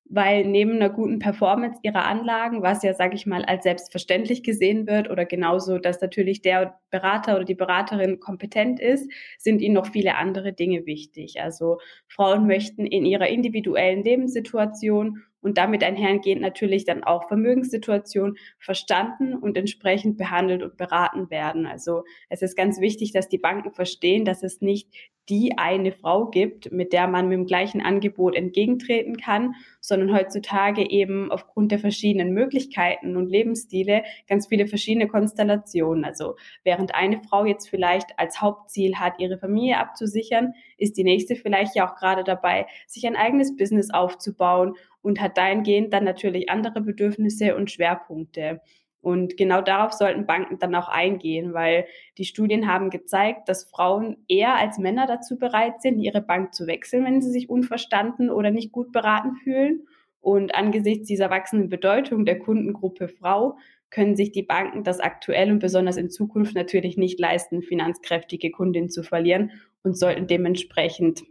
weil 0.06 0.44
neben 0.44 0.72
einer 0.72 0.90
guten 0.90 1.18
Performance 1.18 1.78
ihrer 1.82 2.04
Anlagen, 2.04 2.62
was 2.62 2.82
ja, 2.82 2.94
sage 2.94 3.14
ich 3.14 3.26
mal, 3.26 3.44
als 3.44 3.64
selbstverständlich 3.64 4.42
gesehen 4.42 4.86
wird 4.86 5.10
oder 5.10 5.24
genauso, 5.24 5.78
dass 5.78 6.00
natürlich 6.00 6.42
der 6.42 6.78
Berater 6.90 7.36
oder 7.36 7.44
die 7.44 7.54
Beraterin 7.54 8.20
kompetent 8.20 8.80
ist, 8.80 9.10
sind 9.38 9.62
ihnen 9.62 9.74
noch 9.74 9.86
viele 9.86 10.16
andere 10.16 10.52
Dinge 10.52 10.86
wichtig. 10.86 11.40
Also 11.40 11.78
Frauen 12.08 12.46
möchten 12.46 12.86
in 12.86 13.06
ihrer 13.06 13.28
individuellen 13.28 14.04
Lebenssituation 14.04 15.22
und 15.44 15.58
damit 15.58 15.84
einhergehend 15.84 16.40
natürlich 16.40 16.84
dann 16.86 17.04
auch 17.04 17.28
Vermögenssituation 17.28 18.36
verstanden 18.58 19.34
und 19.34 19.56
entsprechend 19.58 20.16
behandelt 20.16 20.62
und 20.62 20.76
beraten 20.78 21.30
werden. 21.30 21.66
Also 21.66 22.04
es 22.30 22.40
ist 22.42 22.56
ganz 22.56 22.80
wichtig, 22.80 23.12
dass 23.12 23.28
die 23.28 23.38
Banken 23.38 23.70
verstehen, 23.70 24.24
dass 24.24 24.42
es 24.42 24.62
nicht 24.62 24.88
die 25.28 25.56
eine 25.56 25.92
Frau 25.92 26.26
gibt, 26.26 26.70
mit 26.70 26.92
der 26.92 27.08
man 27.08 27.28
mit 27.28 27.38
dem 27.38 27.46
gleichen 27.46 27.80
Angebot 27.80 28.34
entgegentreten 28.34 29.16
kann, 29.16 29.54
sondern 29.80 30.14
heutzutage 30.14 30.88
eben 30.90 31.30
aufgrund 31.30 31.72
der 31.72 31.78
verschiedenen 31.78 32.32
Möglichkeiten 32.32 33.16
und 33.16 33.30
Lebensstile 33.30 34.02
ganz 34.28 34.48
viele 34.48 34.66
verschiedene 34.66 35.08
Konstellationen. 35.08 36.04
Also 36.04 36.36
während 36.62 36.94
eine 36.94 37.22
Frau 37.22 37.46
jetzt 37.46 37.68
vielleicht 37.68 38.18
als 38.18 38.40
Hauptziel 38.40 38.96
hat, 38.96 39.18
ihre 39.18 39.38
Familie 39.38 39.78
abzusichern, 39.78 40.52
ist 40.76 40.96
die 40.98 41.04
nächste 41.04 41.36
vielleicht 41.36 41.74
ja 41.74 41.88
auch 41.88 41.96
gerade 41.96 42.24
dabei, 42.24 42.66
sich 42.86 43.06
ein 43.06 43.16
eigenes 43.16 43.56
Business 43.56 43.90
aufzubauen 43.90 44.74
und 45.04 45.20
hat 45.20 45.36
dahingehend 45.36 45.92
dann 45.92 46.04
natürlich 46.04 46.48
andere 46.48 46.80
Bedürfnisse 46.80 47.54
und 47.56 47.70
Schwerpunkte. 47.70 48.62
Und 49.02 49.36
genau 49.36 49.60
darauf 49.60 49.92
sollten 49.92 50.24
Banken 50.24 50.58
dann 50.58 50.74
auch 50.74 50.88
eingehen, 50.88 51.52
weil 51.52 51.84
die 52.16 52.24
Studien 52.24 52.66
haben 52.66 52.88
gezeigt, 52.88 53.50
dass 53.50 53.68
Frauen 53.68 54.16
eher 54.28 54.54
als 54.54 54.78
Männer 54.78 55.06
dazu 55.06 55.38
bereit 55.38 55.82
sind, 55.82 56.00
ihre 56.00 56.22
Bank 56.22 56.54
zu 56.54 56.66
wechseln, 56.66 57.04
wenn 57.04 57.20
sie 57.20 57.30
sich 57.30 57.50
unverstanden 57.50 58.30
oder 58.30 58.50
nicht 58.50 58.72
gut 58.72 58.92
beraten 58.92 59.36
fühlen. 59.36 59.86
Und 60.22 60.54
angesichts 60.54 61.06
dieser 61.06 61.28
wachsenden 61.28 61.68
Bedeutung 61.68 62.24
der 62.24 62.38
Kundengruppe 62.38 63.08
Frau 63.08 63.58
können 63.90 64.16
sich 64.16 64.32
die 64.32 64.42
Banken 64.42 64.84
das 64.84 65.00
aktuell 65.00 65.52
und 65.52 65.58
besonders 65.58 65.98
in 65.98 66.08
Zukunft 66.08 66.54
natürlich 66.54 66.96
nicht 66.96 67.20
leisten, 67.20 67.60
finanzkräftige 67.60 68.50
Kundinnen 68.50 68.88
zu 68.88 69.02
verlieren 69.02 69.50
und 69.82 69.98
sollten 69.98 70.26
dementsprechend 70.26 71.24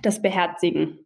das 0.00 0.22
beherzigen. 0.22 1.03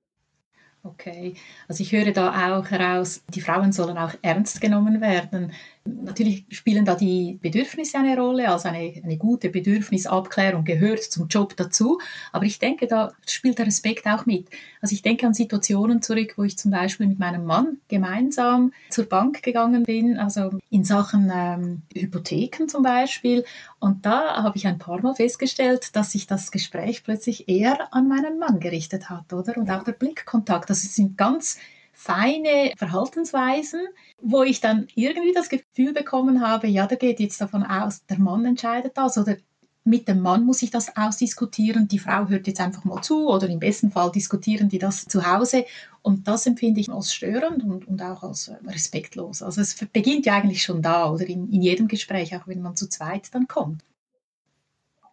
Okay, 0.88 1.34
also 1.68 1.82
ich 1.82 1.92
höre 1.92 2.12
da 2.12 2.58
auch 2.58 2.70
heraus, 2.70 3.22
die 3.28 3.42
Frauen 3.42 3.72
sollen 3.72 3.98
auch 3.98 4.14
ernst 4.22 4.60
genommen 4.62 5.02
werden. 5.02 5.52
Natürlich 5.84 6.44
spielen 6.50 6.84
da 6.84 6.94
die 6.94 7.38
Bedürfnisse 7.40 7.98
eine 7.98 8.18
Rolle, 8.18 8.50
also 8.50 8.68
eine, 8.68 8.92
eine 9.02 9.16
gute 9.16 9.48
Bedürfnisabklärung 9.48 10.64
gehört 10.64 11.02
zum 11.02 11.28
Job 11.28 11.56
dazu. 11.56 11.98
Aber 12.32 12.44
ich 12.44 12.58
denke, 12.58 12.86
da 12.86 13.12
spielt 13.26 13.58
der 13.58 13.66
Respekt 13.66 14.06
auch 14.06 14.26
mit. 14.26 14.48
Also 14.80 14.94
ich 14.94 15.02
denke 15.02 15.26
an 15.26 15.34
Situationen 15.34 16.02
zurück, 16.02 16.34
wo 16.36 16.44
ich 16.44 16.58
zum 16.58 16.70
Beispiel 16.70 17.06
mit 17.06 17.18
meinem 17.18 17.44
Mann 17.44 17.78
gemeinsam 17.88 18.72
zur 18.90 19.06
Bank 19.06 19.42
gegangen 19.42 19.84
bin, 19.84 20.18
also 20.18 20.50
in 20.70 20.84
Sachen 20.84 21.32
ähm, 21.34 21.82
Hypotheken 21.94 22.68
zum 22.68 22.82
Beispiel. 22.82 23.44
Und 23.78 24.04
da 24.04 24.42
habe 24.42 24.56
ich 24.56 24.66
ein 24.66 24.78
paar 24.78 25.00
Mal 25.00 25.14
festgestellt, 25.14 25.96
dass 25.96 26.12
sich 26.12 26.26
das 26.26 26.50
Gespräch 26.50 27.04
plötzlich 27.04 27.48
eher 27.48 27.92
an 27.94 28.08
meinen 28.08 28.38
Mann 28.38 28.60
gerichtet 28.60 29.10
hat, 29.10 29.32
oder? 29.32 29.56
Und 29.56 29.70
auch 29.70 29.84
der 29.84 29.92
Blickkontakt. 29.92 30.70
Das 30.70 30.82
sind 30.82 31.16
ganz 31.16 31.58
feine 31.98 32.72
Verhaltensweisen, 32.76 33.80
wo 34.22 34.44
ich 34.44 34.60
dann 34.60 34.86
irgendwie 34.94 35.32
das 35.32 35.48
Gefühl 35.48 35.92
bekommen 35.92 36.40
habe, 36.40 36.68
ja, 36.68 36.86
da 36.86 36.94
geht 36.94 37.18
jetzt 37.18 37.40
davon 37.40 37.64
aus, 37.64 38.06
der 38.06 38.20
Mann 38.20 38.44
entscheidet 38.44 38.96
das 38.96 39.18
oder 39.18 39.36
mit 39.82 40.06
dem 40.06 40.20
Mann 40.20 40.44
muss 40.44 40.62
ich 40.62 40.70
das 40.70 40.96
ausdiskutieren, 40.96 41.88
die 41.88 41.98
Frau 41.98 42.28
hört 42.28 42.46
jetzt 42.46 42.60
einfach 42.60 42.84
mal 42.84 43.02
zu 43.02 43.28
oder 43.28 43.48
im 43.48 43.58
besten 43.58 43.90
Fall 43.90 44.12
diskutieren 44.12 44.68
die 44.68 44.78
das 44.78 45.06
zu 45.06 45.26
Hause 45.26 45.64
und 46.02 46.28
das 46.28 46.46
empfinde 46.46 46.80
ich 46.80 46.88
als 46.88 47.12
störend 47.12 47.64
und, 47.64 47.88
und 47.88 48.00
auch 48.00 48.22
als 48.22 48.46
äh, 48.46 48.54
respektlos. 48.64 49.42
Also 49.42 49.60
es 49.60 49.74
beginnt 49.92 50.24
ja 50.24 50.36
eigentlich 50.36 50.62
schon 50.62 50.82
da 50.82 51.10
oder 51.10 51.26
in, 51.26 51.50
in 51.50 51.62
jedem 51.62 51.88
Gespräch, 51.88 52.36
auch 52.36 52.46
wenn 52.46 52.62
man 52.62 52.76
zu 52.76 52.88
zweit 52.88 53.34
dann 53.34 53.48
kommt. 53.48 53.82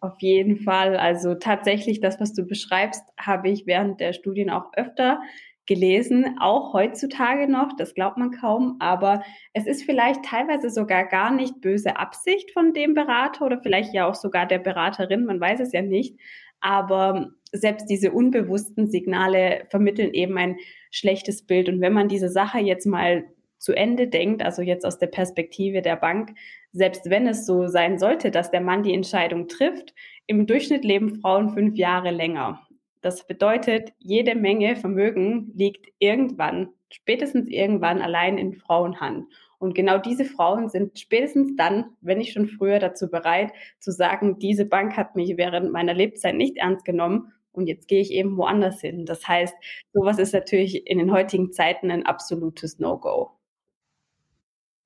Auf 0.00 0.20
jeden 0.20 0.58
Fall. 0.58 0.96
Also 0.96 1.34
tatsächlich, 1.34 2.00
das, 2.00 2.20
was 2.20 2.32
du 2.32 2.44
beschreibst, 2.44 3.02
habe 3.18 3.48
ich 3.48 3.66
während 3.66 3.98
der 3.98 4.12
Studien 4.12 4.50
auch 4.50 4.72
öfter 4.74 5.20
gelesen, 5.66 6.36
auch 6.40 6.72
heutzutage 6.72 7.50
noch, 7.50 7.76
das 7.76 7.94
glaubt 7.94 8.16
man 8.16 8.30
kaum, 8.30 8.76
aber 8.78 9.22
es 9.52 9.66
ist 9.66 9.84
vielleicht 9.84 10.24
teilweise 10.24 10.70
sogar 10.70 11.04
gar 11.04 11.32
nicht 11.32 11.60
böse 11.60 11.96
Absicht 11.96 12.52
von 12.52 12.72
dem 12.72 12.94
Berater 12.94 13.44
oder 13.44 13.60
vielleicht 13.60 13.92
ja 13.92 14.06
auch 14.08 14.14
sogar 14.14 14.46
der 14.46 14.58
Beraterin, 14.58 15.26
man 15.26 15.40
weiß 15.40 15.60
es 15.60 15.72
ja 15.72 15.82
nicht, 15.82 16.18
aber 16.60 17.30
selbst 17.52 17.88
diese 17.90 18.12
unbewussten 18.12 18.90
Signale 18.90 19.66
vermitteln 19.70 20.12
eben 20.14 20.36
ein 20.38 20.56
schlechtes 20.90 21.46
Bild 21.46 21.68
und 21.68 21.80
wenn 21.80 21.92
man 21.92 22.08
diese 22.08 22.28
Sache 22.28 22.58
jetzt 22.58 22.86
mal 22.86 23.24
zu 23.58 23.72
Ende 23.72 24.06
denkt, 24.08 24.44
also 24.44 24.62
jetzt 24.62 24.84
aus 24.84 24.98
der 24.98 25.06
Perspektive 25.08 25.82
der 25.82 25.96
Bank, 25.96 26.34
selbst 26.72 27.08
wenn 27.10 27.26
es 27.26 27.46
so 27.46 27.66
sein 27.66 27.98
sollte, 27.98 28.30
dass 28.30 28.50
der 28.50 28.60
Mann 28.60 28.82
die 28.82 28.94
Entscheidung 28.94 29.48
trifft, 29.48 29.94
im 30.26 30.46
Durchschnitt 30.46 30.84
leben 30.84 31.20
Frauen 31.20 31.50
fünf 31.50 31.76
Jahre 31.76 32.10
länger. 32.10 32.65
Das 33.06 33.24
bedeutet, 33.24 33.92
jede 34.00 34.34
Menge 34.34 34.74
Vermögen 34.74 35.52
liegt 35.54 35.86
irgendwann, 36.00 36.70
spätestens 36.90 37.48
irgendwann 37.48 38.02
allein 38.02 38.36
in 38.36 38.52
Frauenhand. 38.52 39.28
Und 39.60 39.76
genau 39.76 39.98
diese 39.98 40.24
Frauen 40.24 40.70
sind 40.70 40.98
spätestens 40.98 41.54
dann, 41.54 41.96
wenn 42.00 42.18
nicht 42.18 42.32
schon 42.32 42.48
früher, 42.48 42.80
dazu 42.80 43.08
bereit 43.08 43.52
zu 43.78 43.92
sagen, 43.92 44.40
diese 44.40 44.64
Bank 44.64 44.96
hat 44.96 45.14
mich 45.14 45.36
während 45.36 45.70
meiner 45.70 45.94
Lebzeit 45.94 46.34
nicht 46.34 46.56
ernst 46.56 46.84
genommen 46.84 47.32
und 47.52 47.68
jetzt 47.68 47.86
gehe 47.86 48.00
ich 48.00 48.10
eben 48.10 48.36
woanders 48.36 48.80
hin. 48.80 49.06
Das 49.06 49.28
heißt, 49.28 49.54
sowas 49.92 50.18
ist 50.18 50.34
natürlich 50.34 50.88
in 50.88 50.98
den 50.98 51.12
heutigen 51.12 51.52
Zeiten 51.52 51.92
ein 51.92 52.06
absolutes 52.06 52.80
No-Go. 52.80 53.30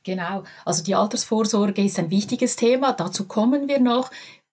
Genau, 0.02 0.42
also 0.66 0.84
die 0.84 0.94
Altersvorsorge 0.94 1.82
ist 1.82 1.98
ein 1.98 2.10
wichtiges 2.10 2.56
Thema, 2.56 2.92
dazu 2.92 3.26
kommen 3.26 3.66
wir 3.66 3.80
noch. 3.80 4.10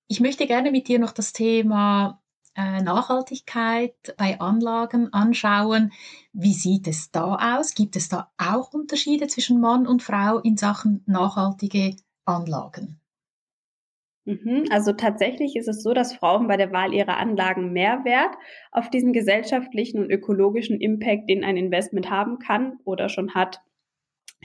Ich 0.07 0.21
möchte 0.21 0.47
gerne 0.47 0.71
mit 0.71 0.88
dir 0.88 1.00
noch 1.00 1.12
das 1.12 1.33
Thema 1.33 2.21
Nachhaltigkeit 2.57 3.93
bei 4.17 4.39
Anlagen 4.39 5.13
anschauen. 5.13 5.91
Wie 6.33 6.53
sieht 6.53 6.87
es 6.87 7.11
da 7.11 7.57
aus? 7.57 7.75
Gibt 7.75 7.95
es 7.95 8.09
da 8.09 8.31
auch 8.37 8.73
Unterschiede 8.73 9.27
zwischen 9.27 9.61
Mann 9.61 9.85
und 9.85 10.01
Frau 10.03 10.39
in 10.39 10.57
Sachen 10.57 11.03
nachhaltige 11.05 11.95
Anlagen? 12.25 12.99
Mhm, 14.25 14.65
also 14.71 14.91
tatsächlich 14.91 15.55
ist 15.55 15.69
es 15.69 15.81
so, 15.81 15.93
dass 15.93 16.13
Frauen 16.13 16.47
bei 16.47 16.57
der 16.57 16.73
Wahl 16.73 16.93
ihrer 16.93 17.15
Anlagen 17.15 17.71
mehr 17.71 18.03
Wert 18.03 18.35
auf 18.71 18.89
diesen 18.89 19.13
gesellschaftlichen 19.13 19.99
und 19.99 20.11
ökologischen 20.11 20.81
Impact, 20.81 21.29
den 21.29 21.45
ein 21.45 21.55
Investment 21.55 22.09
haben 22.09 22.37
kann 22.37 22.77
oder 22.83 23.07
schon 23.07 23.35
hat, 23.35 23.61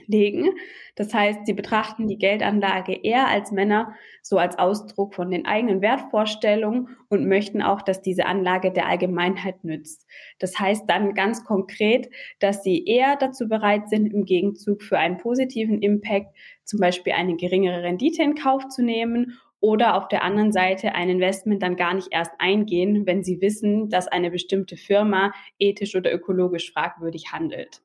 legen. 0.07 0.49
Das 0.95 1.13
heißt, 1.13 1.45
sie 1.45 1.53
betrachten 1.53 2.07
die 2.07 2.17
Geldanlage 2.17 2.93
eher 2.93 3.27
als 3.27 3.51
Männer 3.51 3.93
so 4.21 4.37
als 4.37 4.57
Ausdruck 4.57 5.15
von 5.15 5.31
den 5.31 5.45
eigenen 5.45 5.81
Wertvorstellungen 5.81 6.89
und 7.09 7.27
möchten 7.27 7.61
auch, 7.61 7.81
dass 7.81 8.01
diese 8.01 8.25
Anlage 8.25 8.71
der 8.71 8.87
Allgemeinheit 8.87 9.63
nützt. 9.63 10.05
Das 10.39 10.59
heißt 10.59 10.83
dann 10.87 11.13
ganz 11.13 11.43
konkret, 11.43 12.09
dass 12.39 12.63
sie 12.63 12.85
eher 12.85 13.15
dazu 13.17 13.47
bereit 13.47 13.89
sind, 13.89 14.13
im 14.13 14.25
Gegenzug 14.25 14.83
für 14.83 14.97
einen 14.97 15.17
positiven 15.17 15.81
Impact 15.81 16.35
zum 16.63 16.79
Beispiel 16.79 17.13
eine 17.13 17.35
geringere 17.35 17.83
Rendite 17.83 18.23
in 18.23 18.35
Kauf 18.35 18.67
zu 18.69 18.83
nehmen 18.83 19.37
oder 19.59 19.95
auf 19.95 20.09
der 20.09 20.23
anderen 20.23 20.51
Seite 20.51 20.93
ein 20.93 21.09
Investment 21.09 21.63
dann 21.63 21.77
gar 21.77 21.93
nicht 21.93 22.09
erst 22.11 22.33
eingehen, 22.37 23.05
wenn 23.05 23.23
sie 23.23 23.39
wissen, 23.41 23.89
dass 23.89 24.07
eine 24.07 24.29
bestimmte 24.29 24.75
Firma 24.75 25.33
ethisch 25.57 25.95
oder 25.95 26.13
ökologisch 26.13 26.73
fragwürdig 26.73 27.31
handelt. 27.31 27.81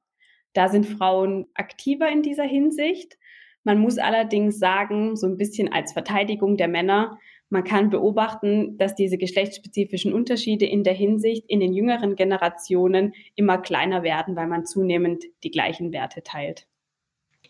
Da 0.58 0.68
sind 0.68 0.86
Frauen 0.86 1.46
aktiver 1.54 2.10
in 2.10 2.22
dieser 2.22 2.42
Hinsicht. 2.42 3.16
Man 3.62 3.78
muss 3.78 3.96
allerdings 3.96 4.58
sagen, 4.58 5.14
so 5.14 5.28
ein 5.28 5.36
bisschen 5.36 5.72
als 5.72 5.92
Verteidigung 5.92 6.56
der 6.56 6.66
Männer, 6.66 7.16
Man 7.50 7.64
kann 7.64 7.88
beobachten, 7.88 8.76
dass 8.76 8.94
diese 8.94 9.16
geschlechtsspezifischen 9.16 10.12
Unterschiede 10.12 10.66
in 10.66 10.84
der 10.84 10.92
Hinsicht 10.92 11.44
in 11.48 11.60
den 11.60 11.72
jüngeren 11.72 12.14
Generationen 12.14 13.14
immer 13.36 13.58
kleiner 13.58 14.02
werden, 14.02 14.36
weil 14.36 14.48
man 14.48 14.66
zunehmend 14.66 15.24
die 15.44 15.50
gleichen 15.50 15.92
Werte 15.92 16.22
teilt. 16.22 16.66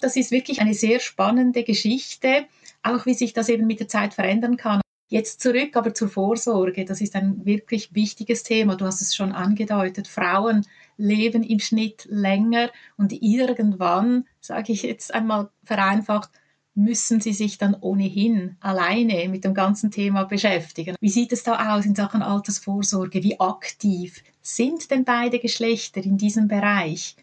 Das 0.00 0.14
ist 0.14 0.30
wirklich 0.30 0.60
eine 0.60 0.74
sehr 0.74 1.00
spannende 1.00 1.64
Geschichte, 1.64 2.46
auch 2.84 3.06
wie 3.06 3.14
sich 3.14 3.32
das 3.32 3.48
eben 3.48 3.66
mit 3.66 3.80
der 3.80 3.88
Zeit 3.88 4.14
verändern 4.14 4.56
kann. 4.56 4.80
Jetzt 5.08 5.40
zurück 5.40 5.74
aber 5.74 5.94
zur 5.94 6.08
Vorsorge. 6.08 6.84
Das 6.84 7.00
ist 7.00 7.16
ein 7.16 7.44
wirklich 7.46 7.94
wichtiges 7.94 8.42
Thema. 8.42 8.76
Du 8.76 8.84
hast 8.84 9.00
es 9.00 9.16
schon 9.16 9.32
angedeutet. 9.32 10.06
Frauen 10.06 10.66
leben 10.98 11.42
im 11.42 11.60
Schnitt 11.60 12.06
länger 12.10 12.70
und 12.98 13.12
irgendwann, 13.12 14.26
sage 14.40 14.72
ich 14.72 14.82
jetzt 14.82 15.14
einmal 15.14 15.48
vereinfacht, 15.64 16.30
müssen 16.74 17.20
sie 17.20 17.32
sich 17.32 17.58
dann 17.58 17.74
ohnehin 17.80 18.56
alleine 18.60 19.28
mit 19.28 19.44
dem 19.44 19.54
ganzen 19.54 19.90
Thema 19.90 20.24
beschäftigen. 20.24 20.94
Wie 21.00 21.08
sieht 21.08 21.32
es 21.32 21.42
da 21.42 21.74
aus 21.74 21.86
in 21.86 21.94
Sachen 21.94 22.22
Altersvorsorge? 22.22 23.22
Wie 23.22 23.40
aktiv 23.40 24.22
sind 24.42 24.90
denn 24.90 25.04
beide 25.04 25.38
Geschlechter 25.40 26.04
in 26.04 26.18
diesem 26.18 26.48
Bereich? 26.48 27.16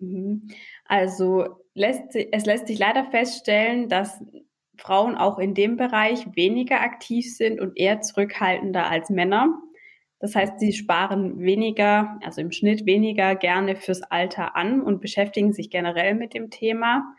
Mhm. 0.00 0.50
Also 0.86 1.60
lässt, 1.74 2.14
es 2.14 2.44
lässt 2.46 2.66
sich 2.66 2.78
leider 2.78 3.04
feststellen, 3.10 3.88
dass 3.88 4.20
Frauen 4.80 5.16
auch 5.16 5.38
in 5.38 5.54
dem 5.54 5.76
Bereich 5.76 6.26
weniger 6.34 6.80
aktiv 6.80 7.36
sind 7.36 7.60
und 7.60 7.78
eher 7.78 8.00
zurückhaltender 8.00 8.90
als 8.90 9.10
Männer. 9.10 9.60
Das 10.18 10.34
heißt, 10.34 10.60
sie 10.60 10.72
sparen 10.72 11.40
weniger, 11.40 12.18
also 12.22 12.40
im 12.40 12.52
Schnitt 12.52 12.86
weniger 12.86 13.34
gerne 13.34 13.76
fürs 13.76 14.02
Alter 14.02 14.56
an 14.56 14.82
und 14.82 15.00
beschäftigen 15.00 15.52
sich 15.52 15.70
generell 15.70 16.14
mit 16.14 16.34
dem 16.34 16.50
Thema. 16.50 17.14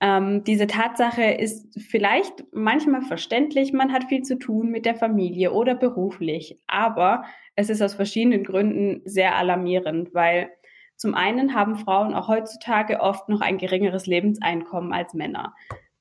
Ähm, 0.00 0.44
diese 0.44 0.66
Tatsache 0.66 1.24
ist 1.24 1.80
vielleicht 1.80 2.44
manchmal 2.52 3.02
verständlich, 3.02 3.72
man 3.72 3.92
hat 3.92 4.04
viel 4.04 4.22
zu 4.22 4.38
tun 4.38 4.70
mit 4.70 4.86
der 4.86 4.94
Familie 4.94 5.52
oder 5.52 5.74
beruflich, 5.74 6.60
aber 6.66 7.24
es 7.56 7.70
ist 7.70 7.82
aus 7.82 7.94
verschiedenen 7.94 8.44
Gründen 8.44 9.02
sehr 9.04 9.36
alarmierend, 9.36 10.14
weil 10.14 10.50
zum 10.96 11.14
einen 11.14 11.54
haben 11.54 11.76
Frauen 11.76 12.14
auch 12.14 12.28
heutzutage 12.28 13.00
oft 13.00 13.28
noch 13.28 13.40
ein 13.40 13.58
geringeres 13.58 14.06
Lebenseinkommen 14.06 14.92
als 14.92 15.14
Männer. 15.14 15.54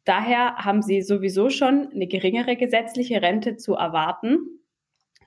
Daher 0.05 0.57
haben 0.57 0.81
sie 0.81 1.01
sowieso 1.01 1.49
schon 1.49 1.89
eine 1.93 2.07
geringere 2.07 2.55
gesetzliche 2.55 3.21
Rente 3.21 3.55
zu 3.55 3.73
erwarten. 3.75 4.37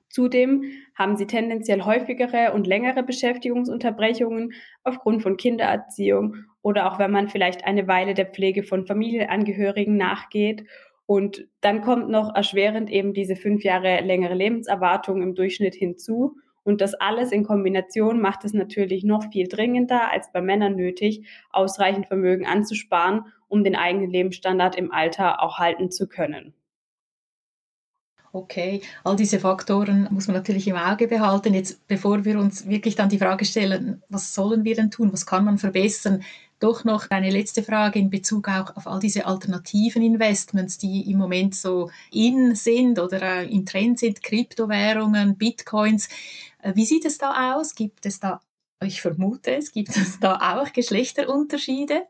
Zudem 0.08 0.64
haben 0.94 1.16
sie 1.16 1.26
tendenziell 1.26 1.82
häufigere 1.82 2.52
und 2.52 2.66
längere 2.66 3.02
Beschäftigungsunterbrechungen 3.02 4.52
aufgrund 4.84 5.22
von 5.22 5.36
Kindererziehung 5.36 6.36
oder 6.62 6.90
auch 6.90 6.98
wenn 6.98 7.10
man 7.10 7.28
vielleicht 7.28 7.64
eine 7.64 7.88
Weile 7.88 8.14
der 8.14 8.26
Pflege 8.26 8.62
von 8.62 8.86
Familienangehörigen 8.86 9.96
nachgeht. 9.96 10.64
Und 11.06 11.46
dann 11.60 11.82
kommt 11.82 12.08
noch 12.08 12.34
erschwerend 12.34 12.90
eben 12.90 13.14
diese 13.14 13.36
fünf 13.36 13.62
Jahre 13.62 14.00
längere 14.00 14.34
Lebenserwartung 14.34 15.22
im 15.22 15.34
Durchschnitt 15.34 15.74
hinzu. 15.74 16.36
Und 16.66 16.80
das 16.80 16.94
alles 16.94 17.30
in 17.30 17.44
Kombination 17.44 18.20
macht 18.20 18.44
es 18.44 18.52
natürlich 18.52 19.04
noch 19.04 19.30
viel 19.30 19.46
dringender 19.46 20.10
als 20.10 20.32
bei 20.32 20.40
Männern 20.40 20.74
nötig, 20.74 21.24
ausreichend 21.52 22.08
Vermögen 22.08 22.44
anzusparen, 22.44 23.26
um 23.46 23.62
den 23.62 23.76
eigenen 23.76 24.10
Lebensstandard 24.10 24.74
im 24.74 24.90
Alter 24.90 25.40
auch 25.44 25.58
halten 25.58 25.92
zu 25.92 26.08
können. 26.08 26.54
Okay, 28.32 28.82
all 29.04 29.14
diese 29.14 29.38
Faktoren 29.38 30.08
muss 30.10 30.26
man 30.26 30.36
natürlich 30.36 30.66
im 30.66 30.76
Auge 30.76 31.06
behalten. 31.06 31.54
Jetzt, 31.54 31.86
bevor 31.86 32.24
wir 32.24 32.36
uns 32.38 32.68
wirklich 32.68 32.96
dann 32.96 33.08
die 33.08 33.18
Frage 33.18 33.44
stellen, 33.44 34.02
was 34.08 34.34
sollen 34.34 34.64
wir 34.64 34.74
denn 34.74 34.90
tun, 34.90 35.12
was 35.12 35.24
kann 35.24 35.44
man 35.44 35.58
verbessern, 35.58 36.24
doch 36.58 36.84
noch 36.84 37.10
eine 37.10 37.30
letzte 37.30 37.62
Frage 37.62 37.98
in 37.98 38.10
Bezug 38.10 38.48
auch 38.48 38.76
auf 38.76 38.86
all 38.86 39.00
diese 39.00 39.26
alternativen 39.26 40.02
Investments, 40.02 40.78
die 40.78 41.10
im 41.10 41.18
Moment 41.18 41.54
so 41.54 41.90
in 42.10 42.54
sind 42.54 42.98
oder 42.98 43.22
äh, 43.22 43.46
im 43.46 43.66
Trend 43.66 43.98
sind, 43.98 44.22
Kryptowährungen, 44.22 45.36
Bitcoins. 45.36 46.08
Äh, 46.62 46.74
wie 46.74 46.84
sieht 46.84 47.04
es 47.04 47.18
da 47.18 47.54
aus? 47.54 47.74
Gibt 47.74 48.06
es 48.06 48.20
da, 48.20 48.40
ich 48.82 49.02
vermute 49.02 49.54
es, 49.54 49.72
gibt 49.72 49.96
es 49.96 50.18
da 50.20 50.60
auch 50.60 50.72
Geschlechterunterschiede? 50.72 52.04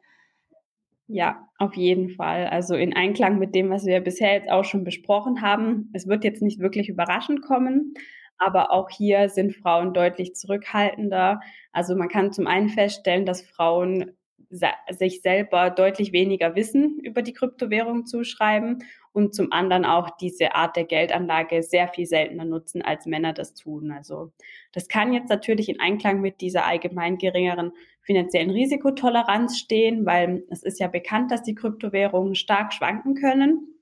Ja, 1.09 1.49
auf 1.59 1.75
jeden 1.77 2.11
Fall. 2.11 2.47
Also 2.47 2.75
in 2.75 2.95
Einklang 2.95 3.39
mit 3.39 3.55
dem, 3.55 3.71
was 3.71 3.85
wir 3.85 4.01
bisher 4.01 4.33
jetzt 4.33 4.51
auch 4.51 4.65
schon 4.65 4.83
besprochen 4.83 5.41
haben. 5.41 5.89
Es 5.93 6.09
wird 6.09 6.25
jetzt 6.25 6.43
nicht 6.43 6.59
wirklich 6.59 6.89
überraschend 6.89 7.43
kommen, 7.43 7.95
aber 8.39 8.73
auch 8.73 8.91
hier 8.91 9.29
sind 9.29 9.55
Frauen 9.55 9.95
deutlich 9.95 10.35
zurückhaltender. 10.35 11.41
Also 11.73 11.95
man 11.95 12.09
kann 12.09 12.33
zum 12.33 12.49
einen 12.49 12.69
feststellen, 12.69 13.25
dass 13.25 13.43
Frauen 13.43 14.17
sich 14.51 15.23
selber 15.23 15.71
deutlich 15.71 16.13
weniger 16.13 16.55
Wissen 16.55 16.99
über 17.01 17.23
die 17.23 17.33
Kryptowährung 17.33 18.07
zuschreiben 18.07 18.85
und 19.13 19.35
zum 19.35 19.53
anderen 19.53 19.85
auch 19.85 20.11
diese 20.19 20.55
Art 20.55 20.77
der 20.77 20.85
Geldanlage 20.85 21.63
sehr 21.63 21.89
viel 21.89 22.07
seltener 22.07 22.45
nutzen, 22.45 22.83
als 22.83 23.07
Männer 23.07 23.33
das 23.33 23.55
tun. 23.55 23.91
Also 23.91 24.33
das 24.73 24.89
kann 24.89 25.13
jetzt 25.13 25.31
natürlich 25.31 25.69
in 25.69 25.81
Einklang 25.81 26.21
mit 26.21 26.41
dieser 26.41 26.67
allgemein 26.67 27.19
geringeren 27.19 27.73
finanziellen 28.03 28.51
Risikotoleranz 28.51 29.59
stehen, 29.59 30.07
weil 30.07 30.45
es 30.51 30.63
ist 30.63 30.79
ja 30.81 30.89
bekannt, 30.89 31.31
dass 31.31 31.43
die 31.43 31.55
Kryptowährungen 31.55 32.35
stark 32.35 32.73
schwanken 32.73 33.15
können. 33.15 33.75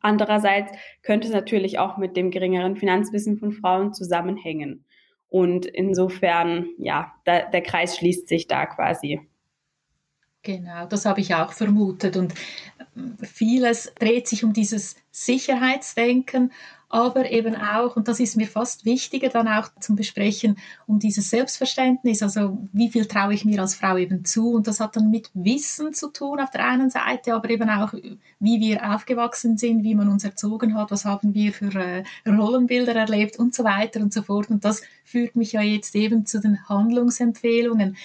Andererseits 0.00 0.72
könnte 1.02 1.28
es 1.28 1.34
natürlich 1.34 1.78
auch 1.78 1.96
mit 1.96 2.16
dem 2.16 2.30
geringeren 2.30 2.76
Finanzwissen 2.76 3.38
von 3.38 3.52
Frauen 3.52 3.92
zusammenhängen. 3.92 4.84
Und 5.28 5.66
insofern, 5.66 6.66
ja, 6.78 7.12
da, 7.24 7.42
der 7.42 7.62
Kreis 7.62 7.96
schließt 7.96 8.28
sich 8.28 8.48
da 8.48 8.66
quasi. 8.66 9.20
Genau, 10.42 10.86
das 10.86 11.04
habe 11.04 11.20
ich 11.20 11.34
auch 11.34 11.52
vermutet. 11.52 12.16
Und 12.16 12.32
vieles 13.22 13.92
dreht 13.98 14.26
sich 14.26 14.42
um 14.42 14.54
dieses 14.54 14.96
Sicherheitsdenken, 15.10 16.50
aber 16.88 17.30
eben 17.30 17.54
auch, 17.54 17.94
und 17.94 18.08
das 18.08 18.18
ist 18.18 18.36
mir 18.36 18.48
fast 18.48 18.84
wichtiger 18.84 19.28
dann 19.28 19.46
auch 19.46 19.68
zum 19.78 19.94
Besprechen, 19.94 20.56
um 20.88 20.98
dieses 20.98 21.30
Selbstverständnis, 21.30 22.20
also 22.22 22.58
wie 22.72 22.90
viel 22.90 23.06
traue 23.06 23.34
ich 23.34 23.44
mir 23.44 23.60
als 23.60 23.76
Frau 23.76 23.96
eben 23.96 24.24
zu. 24.24 24.54
Und 24.54 24.66
das 24.66 24.80
hat 24.80 24.96
dann 24.96 25.10
mit 25.10 25.30
Wissen 25.34 25.92
zu 25.92 26.08
tun 26.08 26.40
auf 26.40 26.50
der 26.50 26.66
einen 26.66 26.90
Seite, 26.90 27.34
aber 27.34 27.48
eben 27.50 27.70
auch, 27.70 27.92
wie 28.40 28.60
wir 28.60 28.92
aufgewachsen 28.92 29.56
sind, 29.56 29.84
wie 29.84 29.94
man 29.94 30.08
uns 30.08 30.24
erzogen 30.24 30.74
hat, 30.74 30.90
was 30.90 31.04
haben 31.04 31.32
wir 31.32 31.52
für 31.52 31.72
äh, 31.74 32.02
Rollenbilder 32.26 32.96
erlebt 32.96 33.38
und 33.38 33.54
so 33.54 33.62
weiter 33.62 34.00
und 34.00 34.12
so 34.12 34.22
fort. 34.22 34.50
Und 34.50 34.64
das 34.64 34.82
führt 35.04 35.36
mich 35.36 35.52
ja 35.52 35.60
jetzt 35.60 35.94
eben 35.94 36.26
zu 36.26 36.40
den 36.40 36.68
Handlungsempfehlungen. 36.68 37.96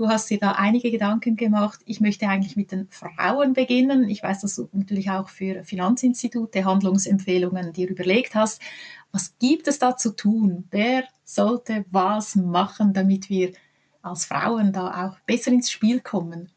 Du 0.00 0.08
hast 0.08 0.30
dir 0.30 0.38
da 0.38 0.52
einige 0.52 0.90
Gedanken 0.90 1.36
gemacht. 1.36 1.80
Ich 1.84 2.00
möchte 2.00 2.26
eigentlich 2.26 2.56
mit 2.56 2.72
den 2.72 2.88
Frauen 2.88 3.52
beginnen. 3.52 4.08
Ich 4.08 4.22
weiß, 4.22 4.40
dass 4.40 4.56
du 4.56 4.66
natürlich 4.72 5.10
auch 5.10 5.28
für 5.28 5.62
Finanzinstitute 5.62 6.64
Handlungsempfehlungen 6.64 7.74
dir 7.74 7.86
überlegt 7.86 8.34
hast. 8.34 8.62
Was 9.12 9.36
gibt 9.38 9.68
es 9.68 9.78
da 9.78 9.98
zu 9.98 10.16
tun? 10.16 10.66
Wer 10.70 11.04
sollte 11.22 11.84
was 11.90 12.34
machen, 12.34 12.94
damit 12.94 13.28
wir 13.28 13.52
als 14.00 14.24
Frauen 14.24 14.72
da 14.72 15.06
auch 15.06 15.20
besser 15.26 15.52
ins 15.52 15.70
Spiel 15.70 16.00
kommen? 16.00 16.50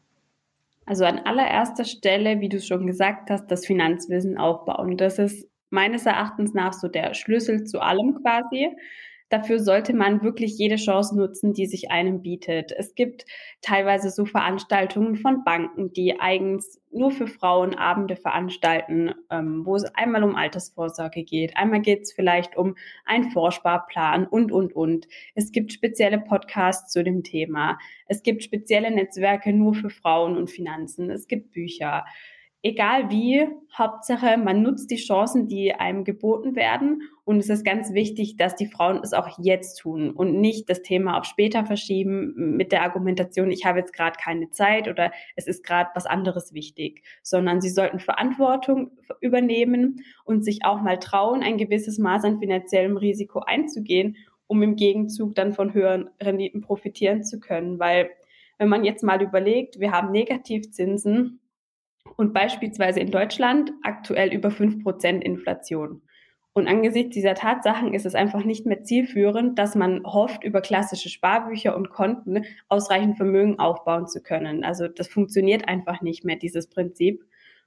Also 0.86 1.04
an 1.04 1.18
allererster 1.18 1.84
Stelle, 1.84 2.40
wie 2.40 2.48
du 2.48 2.62
schon 2.62 2.86
gesagt 2.86 3.28
hast, 3.28 3.48
das 3.48 3.66
Finanzwissen 3.66 4.38
aufbauen. 4.38 4.96
Das 4.96 5.18
ist 5.18 5.46
meines 5.68 6.06
Erachtens 6.06 6.54
nach 6.54 6.72
so 6.72 6.88
der 6.88 7.12
Schlüssel 7.12 7.64
zu 7.64 7.80
allem 7.80 8.14
quasi. 8.22 8.74
Dafür 9.30 9.58
sollte 9.58 9.94
man 9.94 10.22
wirklich 10.22 10.58
jede 10.58 10.76
Chance 10.76 11.16
nutzen, 11.16 11.52
die 11.54 11.66
sich 11.66 11.90
einem 11.90 12.22
bietet. 12.22 12.72
Es 12.72 12.94
gibt 12.94 13.24
teilweise 13.62 14.10
so 14.10 14.26
Veranstaltungen 14.26 15.16
von 15.16 15.44
Banken, 15.44 15.92
die 15.92 16.20
eigens 16.20 16.80
nur 16.94 17.10
für 17.10 17.26
Frauen 17.26 17.74
Abende 17.74 18.16
veranstalten, 18.16 19.12
ähm, 19.30 19.66
wo 19.66 19.74
es 19.76 19.84
einmal 19.84 20.22
um 20.22 20.36
Altersvorsorge 20.36 21.24
geht, 21.24 21.56
einmal 21.56 21.80
geht 21.80 22.02
es 22.02 22.12
vielleicht 22.12 22.56
um 22.56 22.76
einen 23.04 23.30
Vorsparplan 23.30 24.26
und, 24.26 24.52
und, 24.52 24.74
und. 24.74 25.08
Es 25.34 25.50
gibt 25.50 25.72
spezielle 25.72 26.20
Podcasts 26.20 26.92
zu 26.92 27.02
dem 27.02 27.24
Thema. 27.24 27.78
Es 28.06 28.22
gibt 28.22 28.44
spezielle 28.44 28.90
Netzwerke 28.90 29.52
nur 29.52 29.74
für 29.74 29.90
Frauen 29.90 30.36
und 30.36 30.50
Finanzen. 30.50 31.10
Es 31.10 31.26
gibt 31.26 31.50
Bücher 31.50 32.04
egal 32.64 33.10
wie, 33.10 33.46
Hauptsache, 33.76 34.38
man 34.38 34.62
nutzt 34.62 34.90
die 34.90 34.96
Chancen, 34.96 35.48
die 35.48 35.74
einem 35.74 36.02
geboten 36.02 36.56
werden. 36.56 37.02
Und 37.24 37.38
es 37.38 37.50
ist 37.50 37.64
ganz 37.64 37.92
wichtig, 37.92 38.36
dass 38.38 38.56
die 38.56 38.66
Frauen 38.66 39.00
es 39.02 39.12
auch 39.12 39.38
jetzt 39.38 39.80
tun 39.80 40.10
und 40.10 40.40
nicht 40.40 40.68
das 40.70 40.80
Thema 40.80 41.18
auf 41.18 41.26
später 41.26 41.66
verschieben 41.66 42.56
mit 42.56 42.72
der 42.72 42.82
Argumentation, 42.82 43.50
ich 43.50 43.66
habe 43.66 43.80
jetzt 43.80 43.92
gerade 43.92 44.16
keine 44.18 44.50
Zeit 44.50 44.88
oder 44.88 45.12
es 45.36 45.46
ist 45.46 45.62
gerade 45.62 45.90
was 45.94 46.06
anderes 46.06 46.54
wichtig, 46.54 47.02
sondern 47.22 47.60
sie 47.60 47.68
sollten 47.68 47.98
Verantwortung 47.98 48.92
übernehmen 49.20 50.02
und 50.24 50.42
sich 50.44 50.64
auch 50.64 50.80
mal 50.80 50.98
trauen, 50.98 51.42
ein 51.42 51.58
gewisses 51.58 51.98
Maß 51.98 52.24
an 52.24 52.38
finanziellem 52.38 52.96
Risiko 52.96 53.40
einzugehen, 53.40 54.16
um 54.46 54.62
im 54.62 54.76
Gegenzug 54.76 55.34
dann 55.34 55.52
von 55.52 55.74
höheren 55.74 56.08
Renditen 56.22 56.62
profitieren 56.62 57.24
zu 57.24 57.40
können. 57.40 57.78
Weil 57.78 58.10
wenn 58.56 58.68
man 58.68 58.84
jetzt 58.84 59.02
mal 59.02 59.20
überlegt, 59.20 59.80
wir 59.80 59.92
haben 59.92 60.12
Negativzinsen, 60.12 61.40
und 62.16 62.32
beispielsweise 62.32 63.00
in 63.00 63.10
Deutschland 63.10 63.72
aktuell 63.82 64.32
über 64.32 64.50
fünf 64.50 64.82
Prozent 64.82 65.24
Inflation. 65.24 66.02
Und 66.56 66.68
angesichts 66.68 67.14
dieser 67.14 67.34
Tatsachen 67.34 67.94
ist 67.94 68.06
es 68.06 68.14
einfach 68.14 68.44
nicht 68.44 68.64
mehr 68.64 68.84
zielführend, 68.84 69.58
dass 69.58 69.74
man 69.74 70.04
hofft, 70.04 70.44
über 70.44 70.60
klassische 70.60 71.08
Sparbücher 71.08 71.76
und 71.76 71.90
Konten 71.90 72.44
ausreichend 72.68 73.16
Vermögen 73.16 73.58
aufbauen 73.58 74.06
zu 74.06 74.22
können. 74.22 74.62
Also 74.62 74.86
das 74.86 75.08
funktioniert 75.08 75.68
einfach 75.68 76.00
nicht 76.00 76.24
mehr, 76.24 76.36
dieses 76.36 76.68
Prinzip. 76.68 77.24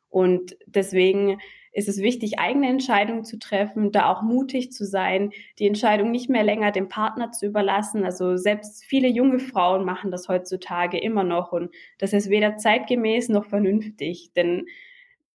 Und 0.10 0.58
deswegen 0.68 1.40
ist 1.78 1.88
es 1.88 2.02
wichtig, 2.02 2.40
eigene 2.40 2.70
Entscheidungen 2.70 3.24
zu 3.24 3.38
treffen, 3.38 3.92
da 3.92 4.12
auch 4.12 4.24
mutig 4.24 4.72
zu 4.72 4.84
sein, 4.84 5.30
die 5.60 5.68
Entscheidung 5.68 6.10
nicht 6.10 6.28
mehr 6.28 6.44
länger 6.44 6.72
dem 6.72 6.90
Partner 6.90 7.32
zu 7.32 7.46
überlassen. 7.46 8.04
Also 8.04 8.36
selbst 8.36 8.84
viele 8.84 9.08
junge 9.08 9.38
Frauen 9.38 9.86
machen 9.86 10.10
das 10.10 10.28
heutzutage 10.28 10.98
immer 10.98 11.24
noch 11.24 11.52
und 11.52 11.70
das 12.00 12.13
ist 12.13 12.32
weder 12.32 12.58
zeitgemäß 12.58 13.30
noch 13.30 13.46
vernünftig, 13.46 14.32
denn 14.36 14.66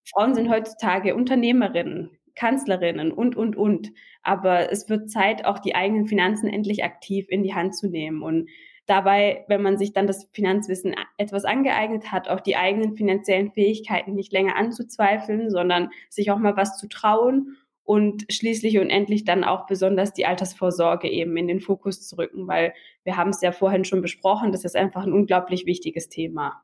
Frauen 0.05 0.35
sind 0.35 0.50
heutzutage 0.50 1.14
Unternehmerinnen, 1.14 2.18
Kanzlerinnen 2.35 3.12
und, 3.12 3.37
und, 3.37 3.55
und. 3.55 3.92
Aber 4.24 4.72
es 4.72 4.88
wird 4.88 5.12
Zeit, 5.12 5.44
auch 5.44 5.61
die 5.61 5.76
eigenen 5.76 6.07
Finanzen 6.07 6.48
endlich 6.48 6.83
aktiv 6.83 7.26
in 7.28 7.44
die 7.44 7.55
Hand 7.55 7.76
zu 7.76 7.88
nehmen 7.88 8.20
und 8.20 8.50
dabei, 8.92 9.44
wenn 9.48 9.62
man 9.62 9.78
sich 9.78 9.94
dann 9.94 10.07
das 10.07 10.28
Finanzwissen 10.33 10.94
etwas 11.16 11.46
angeeignet 11.46 12.12
hat, 12.12 12.28
auch 12.28 12.40
die 12.40 12.57
eigenen 12.57 12.94
finanziellen 12.94 13.50
Fähigkeiten 13.50 14.14
nicht 14.14 14.33
länger 14.33 14.57
anzuzweifeln, 14.57 15.50
sondern 15.50 15.88
sich 16.11 16.31
auch 16.31 16.38
mal 16.38 16.59
was 16.59 16.76
zu 16.76 16.88
trauen 16.88 17.57
und 17.85 18.26
schließlich 18.31 18.78
und 18.78 18.90
endlich 18.90 19.24
dann 19.24 19.44
auch 19.44 19.66
besonders 19.66 20.12
die 20.12 20.26
Altersvorsorge 20.26 21.09
eben 21.09 21.35
in 21.38 21.48
den 21.48 21.61
Fokus 21.61 22.07
zu 22.07 22.18
rücken, 22.18 22.46
weil 22.46 22.74
wir 23.02 23.16
haben 23.16 23.31
es 23.31 23.40
ja 23.40 23.50
vorhin 23.50 23.87
schon 23.87 24.02
besprochen, 24.02 24.52
das 24.52 24.64
ist 24.64 24.76
einfach 24.76 25.05
ein 25.05 25.14
unglaublich 25.14 25.64
wichtiges 25.64 26.11
Thema. 26.11 26.62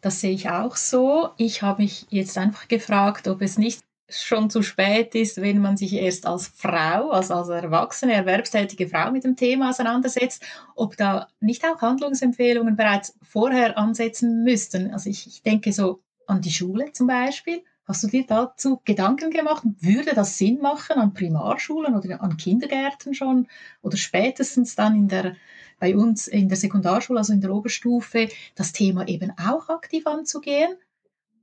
Das 0.00 0.20
sehe 0.20 0.32
ich 0.32 0.48
auch 0.48 0.76
so. 0.76 1.28
Ich 1.36 1.60
habe 1.60 1.82
mich 1.82 2.06
jetzt 2.08 2.38
einfach 2.38 2.68
gefragt, 2.68 3.28
ob 3.28 3.42
es 3.42 3.58
nicht 3.58 3.82
schon 4.14 4.50
zu 4.50 4.62
spät 4.62 5.14
ist, 5.14 5.40
wenn 5.40 5.60
man 5.60 5.76
sich 5.76 5.92
erst 5.94 6.26
als 6.26 6.48
Frau, 6.48 7.10
also 7.10 7.34
als 7.34 7.48
erwachsene, 7.48 8.12
erwerbstätige 8.12 8.88
Frau 8.88 9.10
mit 9.10 9.24
dem 9.24 9.36
Thema 9.36 9.70
auseinandersetzt, 9.70 10.44
ob 10.74 10.96
da 10.96 11.28
nicht 11.40 11.64
auch 11.64 11.80
Handlungsempfehlungen 11.80 12.76
bereits 12.76 13.18
vorher 13.22 13.78
ansetzen 13.78 14.44
müssten. 14.44 14.92
Also 14.92 15.10
ich, 15.10 15.26
ich 15.26 15.42
denke 15.42 15.72
so 15.72 16.00
an 16.26 16.40
die 16.40 16.50
Schule 16.50 16.92
zum 16.92 17.06
Beispiel. 17.06 17.62
Hast 17.84 18.04
du 18.04 18.08
dir 18.08 18.24
dazu 18.26 18.80
Gedanken 18.84 19.30
gemacht? 19.30 19.64
Würde 19.80 20.14
das 20.14 20.38
Sinn 20.38 20.60
machen 20.60 20.98
an 20.98 21.14
Primarschulen 21.14 21.96
oder 21.96 22.22
an 22.22 22.36
Kindergärten 22.36 23.12
schon 23.12 23.48
oder 23.82 23.96
spätestens 23.96 24.76
dann 24.76 24.94
in 24.94 25.08
der, 25.08 25.36
bei 25.80 25.96
uns 25.96 26.28
in 26.28 26.48
der 26.48 26.56
Sekundarschule, 26.56 27.18
also 27.18 27.32
in 27.32 27.40
der 27.40 27.52
Oberstufe, 27.52 28.28
das 28.54 28.72
Thema 28.72 29.08
eben 29.08 29.32
auch 29.36 29.68
aktiv 29.68 30.06
anzugehen? 30.06 30.76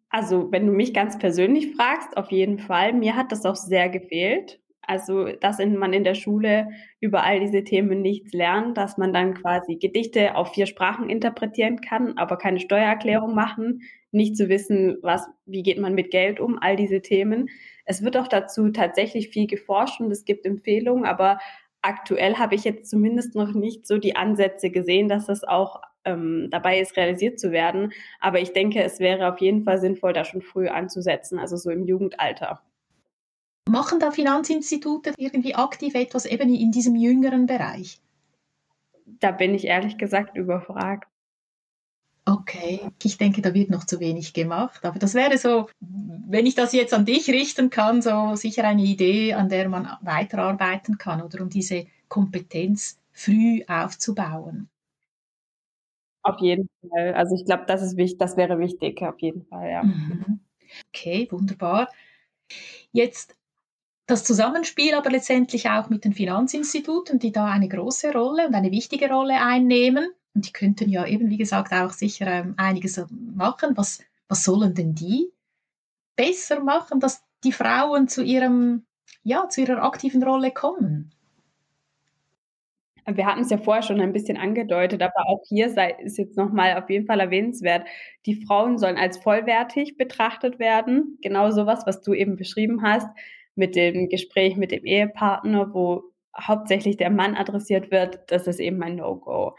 Also, 0.09 0.51
wenn 0.51 0.65
du 0.65 0.73
mich 0.73 0.93
ganz 0.93 1.19
persönlich 1.19 1.75
fragst, 1.75 2.17
auf 2.17 2.31
jeden 2.31 2.57
Fall. 2.59 2.93
Mir 2.93 3.15
hat 3.15 3.31
das 3.31 3.45
auch 3.45 3.55
sehr 3.55 3.89
gefehlt. 3.89 4.59
Also, 4.81 5.27
dass 5.33 5.59
man 5.59 5.93
in 5.93 6.03
der 6.03 6.15
Schule 6.15 6.69
über 6.99 7.23
all 7.23 7.39
diese 7.39 7.63
Themen 7.63 8.01
nichts 8.01 8.33
lernt, 8.33 8.75
dass 8.75 8.97
man 8.97 9.13
dann 9.13 9.35
quasi 9.35 9.75
Gedichte 9.75 10.33
auf 10.35 10.53
vier 10.53 10.65
Sprachen 10.65 11.11
interpretieren 11.11 11.79
kann, 11.79 12.17
aber 12.17 12.37
keine 12.37 12.59
Steuererklärung 12.59 13.35
machen, 13.35 13.83
nicht 14.11 14.35
zu 14.35 14.49
wissen, 14.49 14.97
was, 15.03 15.27
wie 15.45 15.61
geht 15.61 15.77
man 15.77 15.93
mit 15.93 16.09
Geld 16.09 16.39
um, 16.39 16.57
all 16.59 16.75
diese 16.75 17.01
Themen. 17.03 17.49
Es 17.85 18.03
wird 18.03 18.17
auch 18.17 18.27
dazu 18.27 18.69
tatsächlich 18.69 19.29
viel 19.29 19.45
geforscht 19.45 20.01
und 20.01 20.09
es 20.11 20.25
gibt 20.25 20.47
Empfehlungen, 20.47 21.05
aber 21.05 21.37
aktuell 21.83 22.37
habe 22.37 22.55
ich 22.55 22.63
jetzt 22.63 22.89
zumindest 22.89 23.35
noch 23.35 23.53
nicht 23.53 23.85
so 23.85 23.99
die 23.99 24.15
Ansätze 24.15 24.71
gesehen, 24.71 25.07
dass 25.07 25.27
das 25.27 25.43
auch 25.43 25.81
ähm, 26.05 26.47
dabei 26.51 26.79
ist, 26.79 26.95
realisiert 26.97 27.39
zu 27.39 27.51
werden. 27.51 27.91
Aber 28.19 28.39
ich 28.39 28.53
denke, 28.53 28.83
es 28.83 28.99
wäre 28.99 29.31
auf 29.31 29.39
jeden 29.39 29.63
Fall 29.63 29.79
sinnvoll, 29.79 30.13
da 30.13 30.25
schon 30.25 30.41
früh 30.41 30.67
anzusetzen, 30.67 31.39
also 31.39 31.57
so 31.57 31.69
im 31.69 31.85
Jugendalter. 31.85 32.61
Machen 33.69 33.99
da 33.99 34.11
Finanzinstitute 34.11 35.13
irgendwie 35.17 35.55
aktiv 35.55 35.93
etwas 35.93 36.25
eben 36.25 36.53
in 36.53 36.71
diesem 36.71 36.95
jüngeren 36.95 37.45
Bereich? 37.45 37.99
Da 39.05 39.31
bin 39.31 39.53
ich 39.53 39.65
ehrlich 39.65 39.97
gesagt 39.97 40.35
überfragt. 40.37 41.07
Okay, 42.25 42.81
ich 43.01 43.17
denke, 43.17 43.41
da 43.41 43.53
wird 43.53 43.71
noch 43.71 43.85
zu 43.85 43.99
wenig 43.99 44.33
gemacht. 44.33 44.85
Aber 44.85 44.99
das 44.99 45.15
wäre 45.15 45.37
so, 45.37 45.67
wenn 45.79 46.45
ich 46.45 46.53
das 46.53 46.73
jetzt 46.73 46.93
an 46.93 47.05
dich 47.05 47.27
richten 47.29 47.69
kann, 47.71 48.01
so 48.01 48.35
sicher 48.35 48.65
eine 48.65 48.83
Idee, 48.83 49.33
an 49.33 49.49
der 49.49 49.67
man 49.67 49.89
weiterarbeiten 50.01 50.97
kann 50.97 51.21
oder 51.21 51.41
um 51.41 51.49
diese 51.49 51.87
Kompetenz 52.07 52.99
früh 53.11 53.63
aufzubauen. 53.67 54.69
Auf 56.23 56.39
jeden 56.41 56.69
Fall. 56.89 57.13
Also 57.13 57.35
ich 57.35 57.45
glaube, 57.45 57.63
das 57.67 57.81
ist 57.81 57.97
wichtig, 57.97 58.19
das 58.19 58.37
wäre 58.37 58.59
wichtig, 58.59 59.01
auf 59.01 59.19
jeden 59.19 59.45
Fall, 59.45 59.69
ja. 59.69 59.83
Mhm. 59.83 60.39
Okay, 60.93 61.27
wunderbar. 61.31 61.89
Jetzt 62.91 63.35
das 64.07 64.23
Zusammenspiel 64.23 64.95
aber 64.95 65.11
letztendlich 65.11 65.69
auch 65.69 65.89
mit 65.89 66.03
den 66.03 66.13
Finanzinstituten, 66.13 67.19
die 67.19 67.31
da 67.31 67.45
eine 67.45 67.69
große 67.69 68.11
Rolle 68.11 68.47
und 68.47 68.55
eine 68.55 68.71
wichtige 68.71 69.09
Rolle 69.09 69.39
einnehmen. 69.39 70.09
Und 70.33 70.47
die 70.47 70.51
könnten 70.51 70.89
ja 70.89 71.05
eben, 71.05 71.29
wie 71.29 71.37
gesagt, 71.37 71.73
auch 71.73 71.91
sicher 71.91 72.27
ähm, 72.27 72.55
einiges 72.57 72.99
machen. 73.09 73.77
Was, 73.77 73.99
was 74.27 74.43
sollen 74.43 74.73
denn 74.73 74.95
die 74.95 75.31
besser 76.15 76.61
machen, 76.61 76.99
dass 76.99 77.23
die 77.43 77.51
Frauen 77.51 78.07
zu 78.07 78.23
ihrem, 78.23 78.85
ja, 79.23 79.47
zu 79.47 79.61
ihrer 79.61 79.83
aktiven 79.83 80.23
Rolle 80.23 80.51
kommen? 80.51 81.11
Wir 83.15 83.25
hatten 83.25 83.41
es 83.41 83.49
ja 83.49 83.57
vorher 83.57 83.83
schon 83.83 84.01
ein 84.01 84.13
bisschen 84.13 84.37
angedeutet, 84.37 85.01
aber 85.01 85.27
auch 85.27 85.41
hier 85.47 85.69
sei, 85.69 85.95
ist 85.99 86.17
jetzt 86.17 86.37
nochmal 86.37 86.77
auf 86.81 86.89
jeden 86.89 87.05
Fall 87.05 87.19
erwähnenswert, 87.19 87.85
die 88.25 88.35
Frauen 88.45 88.77
sollen 88.77 88.97
als 88.97 89.17
vollwertig 89.17 89.97
betrachtet 89.97 90.59
werden. 90.59 91.17
Genau 91.21 91.51
sowas, 91.51 91.83
was 91.85 92.01
du 92.01 92.13
eben 92.13 92.35
beschrieben 92.35 92.81
hast, 92.83 93.07
mit 93.55 93.75
dem 93.75 94.09
Gespräch 94.09 94.55
mit 94.55 94.71
dem 94.71 94.85
Ehepartner, 94.85 95.73
wo 95.73 96.03
hauptsächlich 96.39 96.97
der 96.97 97.09
Mann 97.09 97.35
adressiert 97.35 97.91
wird, 97.91 98.19
das 98.27 98.47
ist 98.47 98.59
eben 98.59 98.81
ein 98.81 98.95
No-Go. 98.95 99.55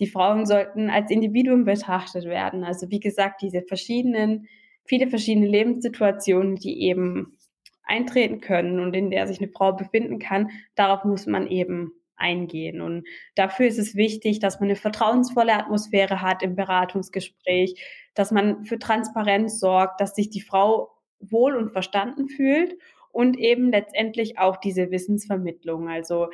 Die 0.00 0.06
Frauen 0.06 0.46
sollten 0.46 0.90
als 0.90 1.10
Individuen 1.10 1.64
betrachtet 1.64 2.24
werden. 2.24 2.64
Also 2.64 2.90
wie 2.90 3.00
gesagt, 3.00 3.42
diese 3.42 3.62
verschiedenen, 3.62 4.48
viele 4.84 5.08
verschiedene 5.08 5.46
Lebenssituationen, 5.46 6.56
die 6.56 6.82
eben 6.82 7.36
eintreten 7.84 8.40
können 8.40 8.80
und 8.80 8.94
in 8.94 9.10
der 9.10 9.26
sich 9.26 9.40
eine 9.40 9.50
Frau 9.50 9.72
befinden 9.72 10.18
kann, 10.18 10.50
darauf 10.74 11.04
muss 11.04 11.26
man 11.26 11.46
eben 11.46 11.92
eingehen. 12.16 12.80
Und 12.80 13.06
dafür 13.34 13.66
ist 13.66 13.78
es 13.78 13.94
wichtig, 13.94 14.38
dass 14.38 14.60
man 14.60 14.68
eine 14.68 14.76
vertrauensvolle 14.76 15.54
Atmosphäre 15.54 16.20
hat 16.20 16.42
im 16.42 16.56
Beratungsgespräch, 16.56 17.82
dass 18.14 18.30
man 18.30 18.64
für 18.64 18.78
Transparenz 18.78 19.58
sorgt, 19.58 20.00
dass 20.00 20.14
sich 20.14 20.30
die 20.30 20.40
Frau 20.40 20.90
wohl 21.20 21.56
und 21.56 21.70
verstanden 21.70 22.28
fühlt 22.28 22.76
und 23.10 23.38
eben 23.38 23.70
letztendlich 23.70 24.38
auch 24.38 24.56
diese 24.56 24.90
Wissensvermittlung. 24.90 25.88
Also 25.88 26.28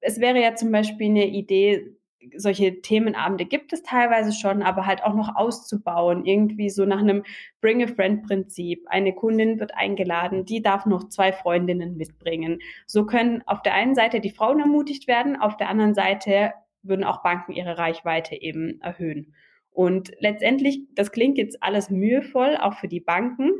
es 0.00 0.20
wäre 0.20 0.40
ja 0.40 0.54
zum 0.54 0.70
Beispiel 0.70 1.08
eine 1.08 1.26
Idee, 1.26 1.96
solche 2.36 2.80
Themenabende 2.80 3.44
gibt 3.44 3.72
es 3.72 3.82
teilweise 3.82 4.32
schon, 4.32 4.62
aber 4.62 4.86
halt 4.86 5.02
auch 5.04 5.14
noch 5.14 5.36
auszubauen, 5.36 6.24
irgendwie 6.24 6.70
so 6.70 6.84
nach 6.84 6.98
einem 6.98 7.24
Bring 7.60 7.82
a 7.82 7.86
Friend 7.86 8.26
Prinzip. 8.26 8.84
Eine 8.88 9.14
Kundin 9.14 9.60
wird 9.60 9.74
eingeladen, 9.74 10.44
die 10.44 10.62
darf 10.62 10.86
noch 10.86 11.08
zwei 11.08 11.32
Freundinnen 11.32 11.96
mitbringen. 11.96 12.58
So 12.86 13.06
können 13.06 13.42
auf 13.46 13.62
der 13.62 13.74
einen 13.74 13.94
Seite 13.94 14.20
die 14.20 14.30
Frauen 14.30 14.60
ermutigt 14.60 15.06
werden, 15.08 15.36
auf 15.36 15.56
der 15.56 15.68
anderen 15.68 15.94
Seite 15.94 16.52
würden 16.82 17.04
auch 17.04 17.22
Banken 17.22 17.52
ihre 17.52 17.78
Reichweite 17.78 18.40
eben 18.40 18.80
erhöhen. 18.80 19.34
Und 19.70 20.12
letztendlich, 20.18 20.80
das 20.94 21.12
klingt 21.12 21.38
jetzt 21.38 21.62
alles 21.62 21.90
mühevoll, 21.90 22.56
auch 22.56 22.74
für 22.74 22.88
die 22.88 23.00
Banken, 23.00 23.50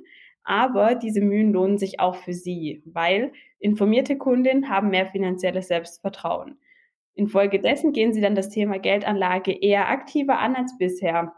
aber 0.43 0.95
diese 0.95 1.21
Mühen 1.21 1.53
lohnen 1.53 1.79
sich 1.79 2.01
auch 2.01 2.17
für 2.17 2.33
sie, 2.33 2.83
weil 2.87 3.33
informierte 3.59 4.17
Kundinnen 4.17 4.69
haben 4.69 4.91
mehr 4.91 5.07
finanzielles 5.07 5.69
Selbstvertrauen. 5.69 6.59
Infolgedessen 7.19 7.93
gehen 7.93 8.13
sie 8.13 8.21
dann 8.21 8.37
das 8.37 8.49
Thema 8.49 8.79
Geldanlage 8.79 9.53
eher 9.53 9.89
aktiver 9.89 10.39
an 10.39 10.55
als 10.55 10.79
bisher. 10.79 11.33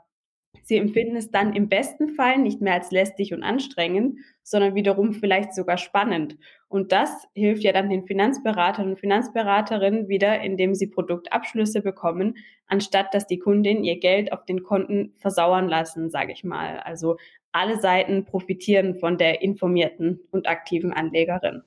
Sie 0.63 0.77
empfinden 0.77 1.17
es 1.17 1.31
dann 1.31 1.55
im 1.55 1.69
besten 1.69 2.11
Fall 2.11 2.39
nicht 2.39 2.61
mehr 2.61 2.75
als 2.75 2.91
lästig 2.91 3.33
und 3.33 3.43
anstrengend, 3.43 4.19
sondern 4.43 4.75
wiederum 4.75 5.15
vielleicht 5.15 5.55
sogar 5.55 5.79
spannend. 5.79 6.37
Und 6.69 6.93
das 6.93 7.27
hilft 7.35 7.63
ja 7.63 7.73
dann 7.73 7.89
den 7.89 8.05
Finanzberatern 8.05 8.91
und 8.91 9.01
Finanzberaterinnen 9.01 10.09
wieder, 10.09 10.43
indem 10.43 10.75
sie 10.75 10.89
Produktabschlüsse 10.89 11.81
bekommen, 11.81 12.37
anstatt 12.67 13.15
dass 13.15 13.27
die 13.27 13.39
Kundin 13.39 13.83
ihr 13.83 13.99
Geld 13.99 14.33
auf 14.33 14.45
den 14.45 14.63
Konten 14.63 15.15
versauern 15.17 15.69
lassen, 15.69 16.11
sage 16.11 16.33
ich 16.33 16.45
mal. 16.45 16.79
Also 16.81 17.17
alle 17.53 17.81
Seiten 17.81 18.27
profitieren 18.27 18.97
von 18.97 19.17
der 19.17 19.41
informierten 19.41 20.21
und 20.31 20.47
aktiven 20.47 20.93
Anlegerin. 20.93 21.63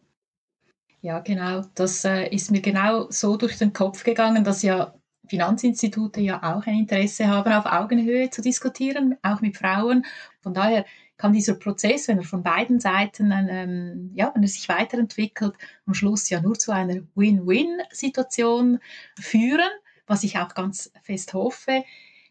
Ja, 1.03 1.19
genau. 1.19 1.63
Das 1.75 2.05
äh, 2.05 2.29
ist 2.29 2.49
mir 2.49 2.61
genau 2.61 3.07
so 3.09 3.35
durch 3.35 3.57
den 3.57 3.73
Kopf 3.73 4.05
gegangen, 4.05 4.45
dass 4.45 4.61
ja 4.63 4.93
Finanzinstitute 5.27 6.21
ja 6.21 6.37
auch 6.41 6.65
ein 6.65 6.79
Interesse 6.79 7.27
haben, 7.27 7.51
auf 7.51 7.65
Augenhöhe 7.65 8.29
zu 8.29 8.41
diskutieren, 8.41 9.17
auch 9.21 9.41
mit 9.41 9.57
Frauen. 9.57 10.05
Von 10.41 10.53
daher 10.53 10.85
kann 11.17 11.33
dieser 11.33 11.55
Prozess, 11.55 12.07
wenn 12.07 12.19
er 12.19 12.23
von 12.23 12.41
beiden 12.41 12.79
Seiten, 12.79 13.33
ähm, 13.33 14.11
ja, 14.15 14.31
wenn 14.33 14.43
er 14.43 14.47
sich 14.47 14.69
weiterentwickelt, 14.69 15.55
am 15.85 15.93
Schluss 15.93 16.29
ja 16.29 16.39
nur 16.39 16.57
zu 16.57 16.71
einer 16.71 17.01
Win-Win-Situation 17.15 18.79
führen, 19.19 19.71
was 20.07 20.23
ich 20.23 20.37
auch 20.37 20.55
ganz 20.55 20.89
fest 21.01 21.33
hoffe. 21.33 21.83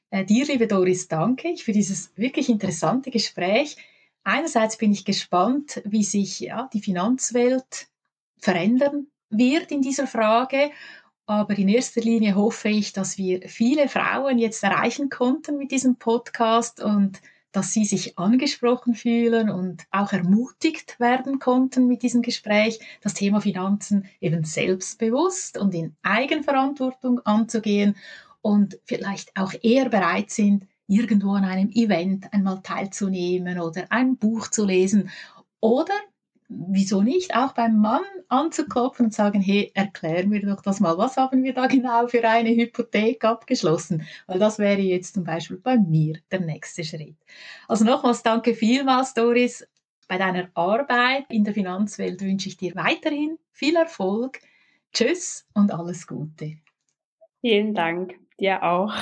Äh, 0.09 0.25
dir, 0.25 0.47
liebe 0.47 0.67
Doris, 0.67 1.09
danke 1.09 1.49
ich 1.49 1.65
für 1.65 1.73
dieses 1.73 2.17
wirklich 2.17 2.49
interessante 2.49 3.11
Gespräch. 3.11 3.77
Einerseits 4.25 4.79
bin 4.79 4.93
ich 4.93 5.05
gespannt, 5.05 5.83
wie 5.85 6.05
sich 6.05 6.41
ja, 6.41 6.71
die 6.73 6.81
Finanzwelt 6.81 7.91
verändern 8.42 9.07
wird 9.31 9.70
in 9.70 9.81
dieser 9.81 10.07
Frage. 10.07 10.70
Aber 11.26 11.57
in 11.57 11.68
erster 11.68 12.00
Linie 12.02 12.35
hoffe 12.35 12.68
ich, 12.68 12.92
dass 12.92 13.16
wir 13.16 13.48
viele 13.48 13.88
Frauen 13.88 14.38
jetzt 14.38 14.62
erreichen 14.62 15.09
konnten 15.09 15.57
mit 15.57 15.70
diesem 15.70 15.96
Podcast 15.96 16.83
und 16.83 17.22
dass 17.52 17.72
Sie 17.72 17.85
sich 17.85 18.18
angesprochen 18.18 18.94
fühlen 18.94 19.50
und 19.50 19.85
auch 19.90 20.12
ermutigt 20.12 20.98
werden 20.98 21.38
konnten 21.38 21.87
mit 21.87 22.02
diesem 22.02 22.22
Gespräch, 22.22 22.81
das 23.02 23.14
Thema 23.14 23.40
Finanzen 23.40 24.07
eben 24.20 24.44
selbstbewusst 24.44 25.59
und 25.59 25.74
in 25.74 25.94
Eigenverantwortung 26.02 27.20
anzugehen 27.20 27.96
und 28.40 28.78
vielleicht 28.85 29.37
auch 29.37 29.52
eher 29.62 29.88
bereit 29.90 30.31
sind, 30.31 30.66
irgendwo 30.88 31.33
an 31.33 31.44
einem 31.44 31.70
Event 31.70 32.33
einmal 32.33 32.61
teilzunehmen 32.62 33.61
oder 33.61 33.85
ein 33.90 34.16
Buch 34.16 34.48
zu 34.48 34.64
lesen 34.64 35.11
oder 35.61 35.94
wieso 36.69 37.03
nicht 37.03 37.35
auch 37.35 37.53
beim 37.53 37.79
Mann 37.79 38.03
anzuklopfen 38.29 39.07
und 39.07 39.15
sagen, 39.15 39.41
hey, 39.41 39.71
erklär 39.75 40.27
mir 40.27 40.41
doch 40.45 40.62
das 40.62 40.81
mal, 40.81 40.97
was 40.99 41.17
haben 41.17 41.43
wir 41.45 41.55
da 41.55 41.67
genau 41.67 42.07
für 42.09 42.27
eine 42.27 42.51
Hypothek 42.51 43.25
abgeschlossen? 43.25 44.07
Weil 44.27 44.38
das 44.38 44.59
wäre 44.59 44.81
jetzt 44.81 45.15
zum 45.15 45.25
Beispiel 45.25 45.59
bei 45.59 45.77
mir 45.77 46.19
der 46.31 46.41
nächste 46.41 46.85
Schritt. 46.85 47.17
Also 47.69 47.85
nochmals 47.85 48.23
danke 48.23 48.55
vielmals, 48.55 49.15
Doris. 49.15 49.67
Bei 50.09 50.19
deiner 50.19 50.51
Arbeit 50.55 51.25
in 51.31 51.45
der 51.45 51.55
Finanzwelt 51.55 52.21
wünsche 52.21 52.49
ich 52.49 52.57
dir 52.57 52.75
weiterhin 52.75 53.38
viel 53.51 53.77
Erfolg. 53.77 54.41
Tschüss 54.93 55.47
und 55.55 55.73
alles 55.73 56.07
Gute. 56.07 56.59
Vielen 57.41 57.75
Dank, 57.75 58.15
dir 58.38 58.62
auch. 58.62 58.93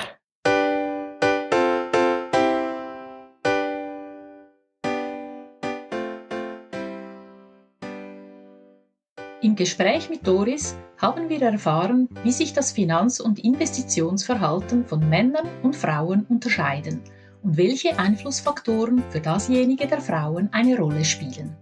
Im 9.42 9.56
Gespräch 9.56 10.10
mit 10.10 10.26
Doris 10.26 10.76
haben 10.98 11.30
wir 11.30 11.40
erfahren, 11.40 12.10
wie 12.24 12.32
sich 12.32 12.52
das 12.52 12.72
Finanz- 12.72 13.20
und 13.20 13.38
Investitionsverhalten 13.38 14.84
von 14.84 15.08
Männern 15.08 15.48
und 15.62 15.74
Frauen 15.74 16.26
unterscheiden 16.28 17.00
und 17.42 17.56
welche 17.56 17.98
Einflussfaktoren 17.98 19.02
für 19.08 19.20
dasjenige 19.20 19.86
der 19.86 20.02
Frauen 20.02 20.50
eine 20.52 20.76
Rolle 20.76 21.06
spielen. 21.06 21.56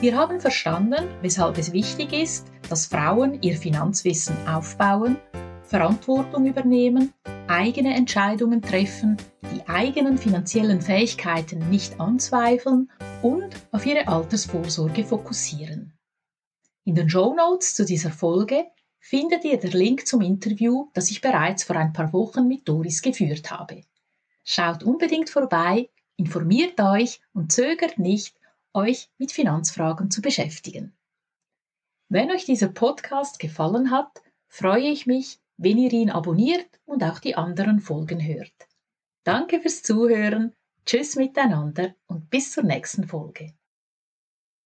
Wir 0.00 0.16
haben 0.16 0.40
verstanden, 0.40 1.04
weshalb 1.20 1.58
es 1.58 1.74
wichtig 1.74 2.14
ist, 2.14 2.46
dass 2.70 2.86
Frauen 2.86 3.42
ihr 3.42 3.58
Finanzwissen 3.58 4.34
aufbauen, 4.48 5.18
Verantwortung 5.62 6.46
übernehmen, 6.46 7.12
eigene 7.48 7.94
Entscheidungen 7.94 8.62
treffen, 8.62 9.18
die 9.54 9.68
eigenen 9.68 10.16
finanziellen 10.16 10.80
Fähigkeiten 10.80 11.68
nicht 11.68 12.00
anzweifeln 12.00 12.90
und 13.20 13.50
auf 13.72 13.84
ihre 13.84 14.08
Altersvorsorge 14.08 15.04
fokussieren. 15.04 15.93
In 16.86 16.94
den 16.94 17.08
Show 17.08 17.34
Notes 17.34 17.74
zu 17.74 17.86
dieser 17.86 18.10
Folge 18.10 18.66
findet 18.98 19.44
ihr 19.44 19.58
den 19.58 19.72
Link 19.72 20.06
zum 20.06 20.20
Interview, 20.20 20.90
das 20.92 21.10
ich 21.10 21.22
bereits 21.22 21.64
vor 21.64 21.76
ein 21.76 21.94
paar 21.94 22.12
Wochen 22.12 22.46
mit 22.46 22.68
Doris 22.68 23.00
geführt 23.00 23.50
habe. 23.50 23.84
Schaut 24.44 24.82
unbedingt 24.82 25.30
vorbei, 25.30 25.88
informiert 26.16 26.78
euch 26.80 27.22
und 27.32 27.52
zögert 27.52 27.98
nicht, 27.98 28.36
euch 28.74 29.08
mit 29.16 29.32
Finanzfragen 29.32 30.10
zu 30.10 30.20
beschäftigen. 30.20 30.94
Wenn 32.10 32.30
euch 32.30 32.44
dieser 32.44 32.68
Podcast 32.68 33.38
gefallen 33.38 33.90
hat, 33.90 34.22
freue 34.46 34.88
ich 34.88 35.06
mich, 35.06 35.38
wenn 35.56 35.78
ihr 35.78 35.92
ihn 35.92 36.10
abonniert 36.10 36.68
und 36.84 37.02
auch 37.02 37.18
die 37.18 37.34
anderen 37.34 37.80
Folgen 37.80 38.20
hört. 38.20 38.52
Danke 39.22 39.60
fürs 39.62 39.82
Zuhören, 39.82 40.52
tschüss 40.84 41.16
miteinander 41.16 41.94
und 42.06 42.28
bis 42.28 42.52
zur 42.52 42.64
nächsten 42.64 43.08
Folge. 43.08 43.54